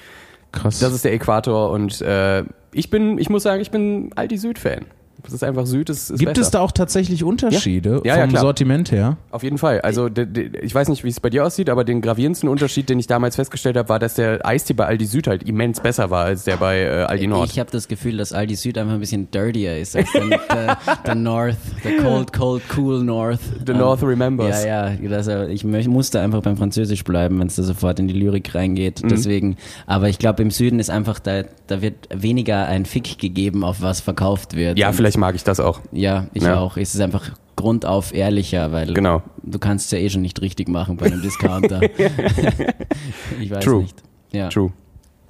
[0.50, 0.80] krass.
[0.80, 4.86] Das ist der Äquator und äh, ich bin, ich muss sagen, ich bin Aldi Süd-Fan.
[5.22, 6.40] Das ist einfach Süd, ist, ist Gibt besser.
[6.42, 8.42] es da auch tatsächlich Unterschiede Ja, ja, vom klar.
[8.42, 9.18] Sortiment her?
[9.30, 9.80] Auf jeden Fall.
[9.82, 12.88] Also de, de, ich weiß nicht, wie es bei dir aussieht, aber den gravierendsten Unterschied,
[12.88, 16.10] den ich damals festgestellt habe, war, dass der Eistee bei Aldi Süd halt immens besser
[16.10, 17.50] war als der bei äh, Aldi Nord.
[17.52, 21.56] Ich habe das Gefühl, dass Aldi Süd einfach ein bisschen dirtier ist als der, North,
[21.84, 23.38] der cold, cold, cool North.
[23.64, 24.64] The Ähm, North remembers.
[24.64, 28.08] Ja, ja, also ich mö- musste einfach beim Französisch bleiben, wenn es da sofort in
[28.08, 29.02] die Lyrik reingeht.
[29.04, 29.08] Mhm.
[29.08, 29.56] Deswegen,
[29.86, 33.82] aber ich glaube, im Süden ist einfach, da, da wird weniger ein Fick gegeben, auf
[33.82, 34.78] was verkauft wird.
[34.78, 35.80] Ja, vielleicht mag ich das auch.
[35.92, 36.58] Ja, ich Ja.
[36.60, 36.76] auch.
[36.76, 39.22] Es ist einfach grundauf ehrlicher, weil Genau.
[39.42, 41.80] du kannst es ja eh schon nicht richtig machen bei einem Discounter.
[43.40, 43.82] ich weiß True.
[43.82, 44.02] nicht.
[44.32, 44.48] Ja.
[44.48, 44.72] True.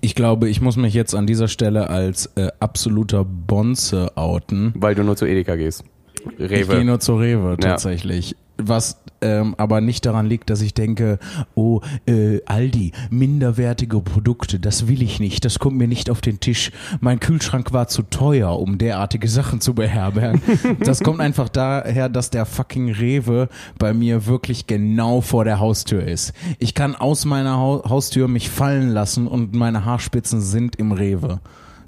[0.01, 4.73] Ich glaube, ich muss mich jetzt an dieser Stelle als äh, absoluter Bonze outen.
[4.77, 5.85] Weil du nur zu Edeka gehst.
[6.39, 6.85] Ich gehe Rewe.
[6.85, 8.37] nur zur Rewe tatsächlich.
[8.59, 11.19] Was ähm, aber nicht daran liegt, dass ich denke,
[11.55, 16.41] oh, äh, Aldi, minderwertige Produkte, das will ich nicht, das kommt mir nicht auf den
[16.41, 16.73] Tisch.
[17.01, 20.43] Mein Kühlschrank war zu teuer, um derartige Sachen zu beherbergen.
[20.81, 23.49] das kommt einfach daher, dass der fucking Rewe
[23.79, 26.33] bei mir wirklich genau vor der Haustür ist.
[26.59, 31.41] Ich kann aus meiner Hau Haustür mich fallen lassen und meine Haarspitzen sind im Rewe.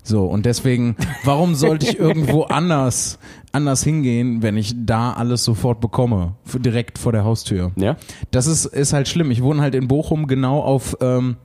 [0.07, 3.19] So, und deswegen, warum sollte ich irgendwo anders,
[3.53, 6.35] anders hingehen, wenn ich da alles sofort bekomme?
[6.55, 7.73] Direkt vor der Haustür.
[7.77, 7.97] Ja?
[8.31, 9.31] Das ist, ist halt schlimm.
[9.31, 11.37] Ich wohne halt in Bochum genau auf, ähm,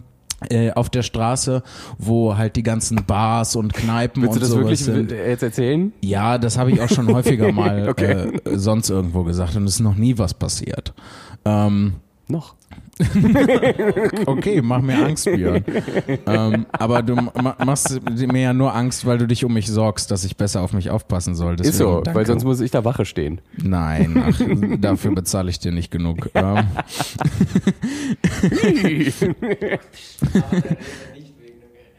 [0.50, 1.64] äh, auf der Straße,
[1.98, 5.12] wo halt die ganzen Bars und Kneipen Willst du und das sowas wirklich sind.
[5.12, 5.94] jetzt erzählen?
[6.04, 8.40] Ja, das habe ich auch schon häufiger mal Okay.
[8.44, 10.94] äh, sonst irgendwo gesagt und es ist noch nie was passiert.
[11.46, 11.94] Ähm,
[12.30, 12.56] Noch.
[14.26, 15.64] Okay, mach mir Angst, Björn.
[16.28, 20.12] ähm, aber du ma machst mir ja nur Angst, weil du dich um mich sorgst,
[20.12, 21.56] dass ich besser auf mich aufpassen soll.
[21.56, 22.20] Deswegen, Ist so, danke.
[22.20, 23.40] weil sonst muss ich da Wache stehen.
[23.58, 24.40] Nein, ach,
[24.80, 26.30] dafür bezahle ich dir nicht genug.
[26.36, 26.66] Ähm,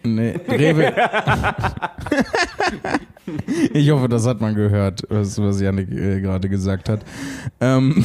[0.05, 0.93] nee, Rewe.
[3.73, 7.05] ich hoffe, das hat man gehört, was, was Janik äh, gerade gesagt hat.
[7.61, 8.05] Ähm,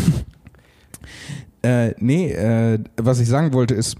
[1.66, 3.98] äh, nee, äh, was ich sagen wollte ist,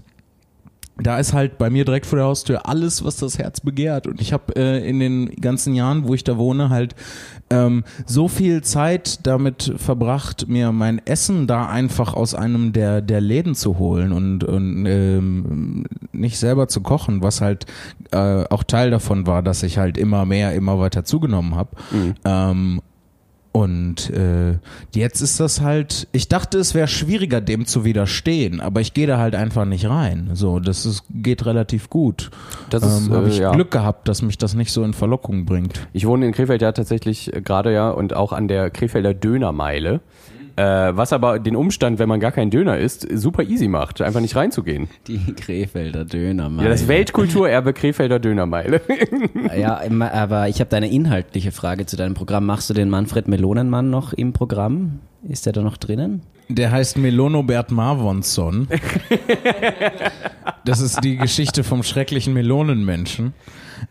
[0.98, 4.06] da ist halt bei mir direkt vor der Haustür alles, was das Herz begehrt.
[4.06, 6.94] Und ich habe äh, in den ganzen Jahren, wo ich da wohne, halt
[7.50, 13.20] ähm, so viel Zeit damit verbracht, mir mein Essen da einfach aus einem der, der
[13.20, 17.66] Läden zu holen und, und ähm, nicht selber zu kochen, was halt
[18.12, 21.70] äh, auch Teil davon war, dass ich halt immer mehr, immer weiter zugenommen habe.
[22.24, 22.80] Ähm,
[23.56, 24.58] und äh,
[24.94, 29.06] jetzt ist das halt, ich dachte, es wäre schwieriger, dem zu widerstehen, aber ich gehe
[29.06, 30.28] da halt einfach nicht rein.
[30.34, 32.30] So, das ist, geht relativ gut.
[32.68, 33.52] Das ist, ähm, habe äh, ich ja.
[33.52, 35.88] Glück gehabt, dass mich das nicht so in Verlockung bringt.
[35.94, 40.02] Ich wohne in Krefeld ja tatsächlich äh, gerade ja und auch an der Krefelder Dönermeile.
[40.56, 40.62] Äh,
[40.96, 44.36] was aber den Umstand, wenn man gar kein Döner isst, super easy macht, einfach nicht
[44.36, 44.88] reinzugehen.
[45.06, 48.80] Die Krefelder Döner, Ja, das Weltkulturerbe Krefelder Dönermeile.
[49.56, 49.80] Ja,
[50.12, 52.46] aber ich habe da eine inhaltliche Frage zu deinem Programm.
[52.46, 55.00] Machst du den Manfred Melonenmann noch im Programm?
[55.28, 56.22] Ist der da noch drinnen?
[56.48, 58.68] Der heißt Melonobert Marvonsson.
[60.64, 63.34] Das ist die Geschichte vom schrecklichen Melonenmenschen.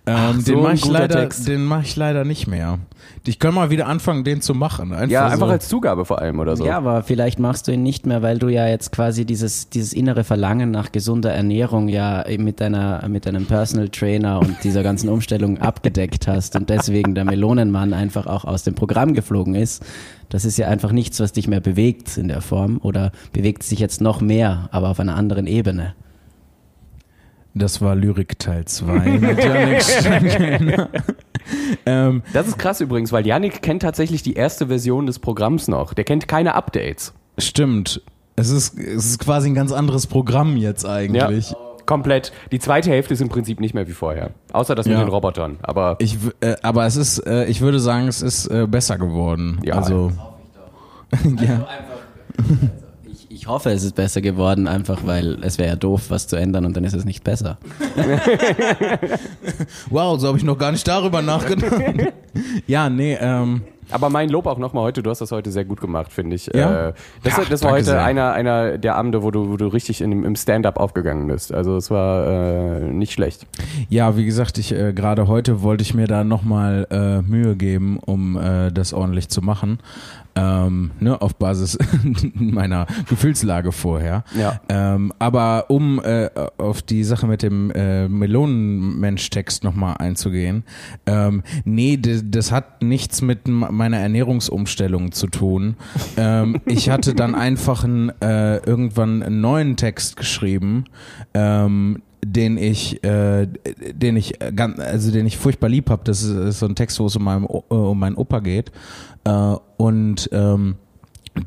[0.06, 1.48] Ähm, so den mache ich, leider- Text.
[1.48, 2.80] den mach ich leider nicht mehr.
[3.28, 4.94] Ich kann mal wieder anfangen, den zu machen.
[4.94, 5.52] Einfach ja, einfach so.
[5.54, 6.66] als Zugabe vor allem oder so.
[6.66, 9.94] Ja, aber vielleicht machst du ihn nicht mehr, weil du ja jetzt quasi dieses, dieses
[9.94, 15.10] innere Verlangen nach gesunder Ernährung ja mit deiner, mit deinem Personal Trainer und dieser ganzen
[15.10, 19.84] Umstellung abgedeckt hast und deswegen der Melonenmann einfach auch aus dem Programm geflogen ist.
[20.30, 23.80] Das ist ja einfach nichts, was dich mehr bewegt in der Form oder bewegt sich
[23.80, 25.94] jetzt noch mehr, aber auf einer anderen Ebene.
[27.58, 30.90] Das war Lyrik Teil 2 mit Janik Stankelner.
[31.86, 35.94] ähm, Das ist krass übrigens, weil Yannick kennt tatsächlich die erste Version des Programms noch.
[35.94, 37.14] Der kennt keine Updates.
[37.38, 38.02] stimmt.
[38.38, 41.54] Es ist, es ist quasi ein ganz anderes Programm jetzt eigentlich.
[41.86, 42.34] Komplett.
[42.52, 44.32] Die zweite Hälfte ist im Prinzip nicht mehr wie vorher.
[44.52, 45.04] Außer das mit Ja.
[45.06, 45.58] den Robotern.
[45.62, 48.98] Aber Ich, w- äh, aber es ist, äh, ich würde sagen, es ist äh, besser
[48.98, 49.60] geworden.
[49.64, 49.76] Ja.
[49.76, 50.12] Also,
[51.42, 51.66] ja.
[52.38, 52.46] Ich,
[53.46, 56.66] ich hoffe, es ist besser geworden, einfach weil es wäre ja doof, was zu ändern
[56.66, 57.60] und dann ist es nicht besser.
[59.92, 61.80] Wow, so habe ich noch gar nicht darüber nachgedacht.
[62.68, 65.80] ja, nee, ähm, Aber mein Lob auch nochmal heute, du hast das heute sehr gut
[65.80, 66.48] gemacht, finde ich.
[66.48, 66.88] Ja?
[66.90, 66.94] Äh,
[67.24, 68.04] das, Ja, das war heute sehr.
[68.04, 71.54] einer, einer der Abende, wo du, wo du richtig in, im Stand-up aufgegangen bist.
[71.54, 73.46] Also es war äh, nicht schlecht.
[73.90, 78.00] ja, wie gesagt, ich äh, gerade heute wollte ich mir da nochmal äh, Mühe geben,
[78.04, 79.78] um äh, das ordentlich zu machen.
[80.38, 81.78] Ähm, ne, auf Basis
[82.34, 84.24] meiner Gefühlslage vorher.
[84.38, 84.60] Ja.
[84.68, 90.64] Ähm, aber um äh, auf die Sache mit dem äh, Melonenmensch-Text nochmal einzugehen,
[91.06, 95.78] ähm, nee, das hat nichts mit meiner Ernährungsumstellung zu tun.
[96.18, 100.86] Ähm, ich hatte dann einfach einen, äh, irgendwann einen neuen Text geschrieben,
[101.34, 102.02] ähm,
[102.32, 103.48] den ich, äh,
[103.94, 106.04] den ich ganz, also den ich furchtbar lieb habe.
[106.04, 108.72] Das ist, so ein Text, wo es um, meinem, äh, um meinen Opa geht.
[109.24, 110.76] Äh, und ähm,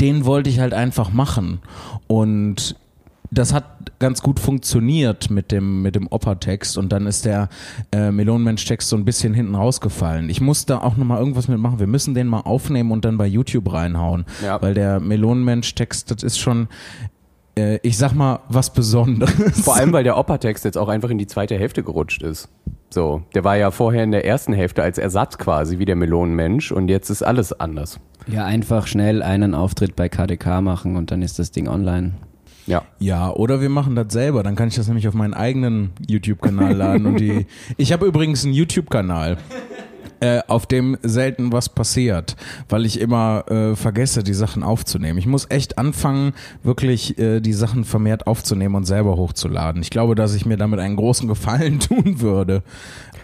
[0.01, 1.61] den wollte ich halt einfach machen.
[2.07, 2.77] Und
[3.31, 7.51] das hat ganz gut funktioniert mit dem mit dem Opa-Text und dann ist der
[7.93, 10.31] äh, Melonenmensch-Text so ein bisschen hinten rausgefallen.
[10.31, 11.79] Ich muss da auch nochmal irgendwas mitmachen.
[11.79, 14.63] Wir müssen den mal aufnehmen und dann bei YouTube reinhauen, ja.
[14.63, 16.69] weil der Melonenmensch-Text, das ist schon
[17.59, 19.61] äh, ich sag mal, was Besonderes.
[19.61, 22.49] Vor allem, weil der Opa-Text jetzt auch einfach in die zweite Hälfte gerutscht ist.
[22.91, 26.73] So, der war ja vorher in der ersten Hälfte als Ersatz quasi wie der Melonenmensch
[26.73, 28.01] und jetzt ist alles anders.
[28.27, 32.13] Ja, einfach schnell einen Auftritt bei KDK machen und dann ist das Ding online.
[32.67, 32.83] Ja.
[32.99, 34.43] Ja, oder wir machen das selber.
[34.43, 37.07] Dann kann ich das nämlich auf meinen eigenen YouTube-Kanal laden.
[37.07, 37.47] und die.
[37.79, 39.39] Ich habe übrigens einen YouTube-Kanal.
[40.21, 42.35] Äh, auf dem selten was passiert,
[42.69, 45.17] weil ich immer äh, vergesse, die Sachen aufzunehmen.
[45.17, 46.33] Ich muss echt anfangen,
[46.65, 49.81] wirklich äh, die Sachen vermehrt aufzunehmen und selber hochzuladen.
[49.81, 52.65] Ich glaube, dass ich mir damit einen großen Gefallen tun würde.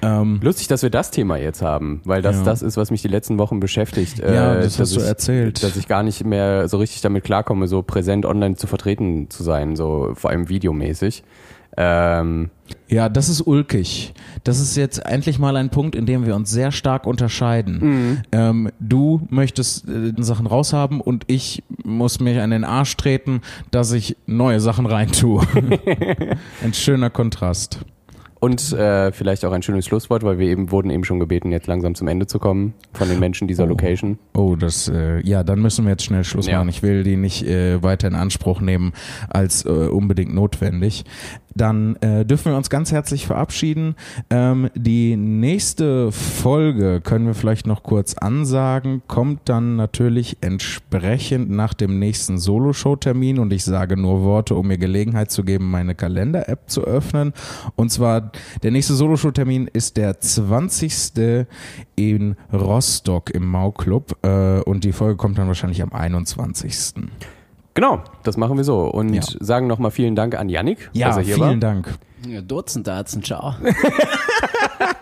[0.02, 2.42] Ähm, Lustig, dass wir das Thema jetzt haben, weil das ja.
[2.44, 4.20] das ist, was mich die letzten Wochen beschäftigt.
[4.20, 5.64] Ja, äh, das hast du ich, erzählt.
[5.64, 9.42] Dass ich gar nicht mehr so richtig damit klarkomme, so präsent online zu vertreten zu
[9.42, 11.24] sein, so vor allem videomäßig.
[11.76, 12.50] Ähm,
[12.88, 14.14] ja, das ist ulkig.
[14.44, 17.78] Das ist jetzt endlich mal ein Punkt, in dem wir uns sehr stark unterscheiden.
[17.80, 18.22] Mhm.
[18.32, 23.92] Ähm, du möchtest äh, Sachen raushaben und ich muss mich an den Arsch treten, dass
[23.92, 25.42] ich neue Sachen reintue.
[26.62, 27.80] ein schöner Kontrast.
[28.44, 31.66] Und äh, vielleicht auch ein schönes Schlusswort, weil wir eben wurden eben schon gebeten, jetzt
[31.66, 33.68] langsam zum Ende zu kommen von den Menschen dieser oh.
[33.68, 34.18] Location.
[34.34, 36.58] Oh, das äh, ja, dann müssen wir jetzt schnell Schluss ja.
[36.58, 36.68] machen.
[36.68, 38.92] Ich will die nicht äh, weiter in Anspruch nehmen
[39.30, 41.06] als äh, unbedingt notwendig
[41.54, 43.94] dann äh, dürfen wir uns ganz herzlich verabschieden.
[44.30, 51.74] Ähm, die nächste Folge können wir vielleicht noch kurz ansagen, kommt dann natürlich entsprechend nach
[51.74, 56.68] dem nächsten Solo-Show-Termin und ich sage nur Worte, um mir Gelegenheit zu geben, meine Kalender-App
[56.68, 57.32] zu öffnen.
[57.76, 58.32] Und zwar
[58.62, 61.46] der nächste Solo-Show-Termin ist der 20.
[61.96, 66.94] in Rostock im Mau-Club äh, und die Folge kommt dann wahrscheinlich am 21.
[67.74, 68.82] Genau, das machen wir so.
[68.82, 69.22] Und ja.
[69.40, 71.48] sagen nochmal vielen Dank an Yannick, ja, dass er hier vielen war.
[71.48, 71.98] Vielen Dank.
[72.28, 73.54] Ja, Dutzend, Dutzend, ciao.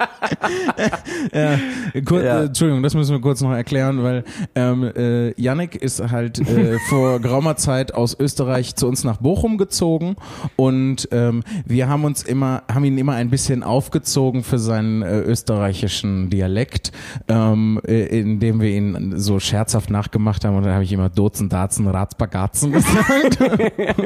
[1.33, 1.59] ja,
[2.05, 2.41] kur ja.
[2.41, 4.25] Äh, Entschuldigung, das müssen wir kurz noch erklären, weil
[4.55, 9.59] ähm, äh, Yannick ist halt äh, vor geraumer Zeit aus Österreich zu uns nach Bochum
[9.59, 10.17] gezogen
[10.57, 15.21] und ähm, wir haben uns immer, haben ihn immer ein bisschen aufgezogen für seinen äh,
[15.21, 16.93] österreichischen Dialekt,
[17.29, 21.49] ähm, äh, indem wir ihn so scherzhaft nachgemacht haben und dann habe ich immer Dozen,
[21.49, 23.39] Dazen, Ratzbagatzen gesagt.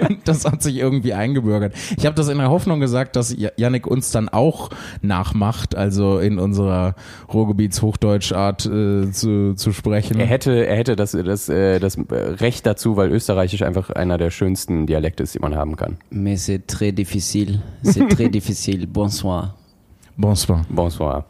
[0.09, 1.75] und das hat sich irgendwie eingebürgert.
[1.97, 4.71] Ich habe das in der Hoffnung gesagt, dass Yannick uns dann auch
[5.03, 5.86] nachmacht, also
[6.21, 6.95] in unserer
[7.33, 10.19] Ruhrgebiets-Hochdeutsch-Art äh, zu, zu sprechen.
[10.19, 14.31] Er hätte, er hätte das, das, äh, das Recht dazu, weil Österreichisch einfach einer der
[14.31, 15.97] schönsten Dialekte ist, die man haben kann.
[16.11, 17.61] Mais c'est très difficile.
[17.83, 18.87] C'est très difficile.
[18.87, 19.55] Bonsoir.
[20.17, 20.65] Bonsoir.
[20.69, 21.25] Bonsoir.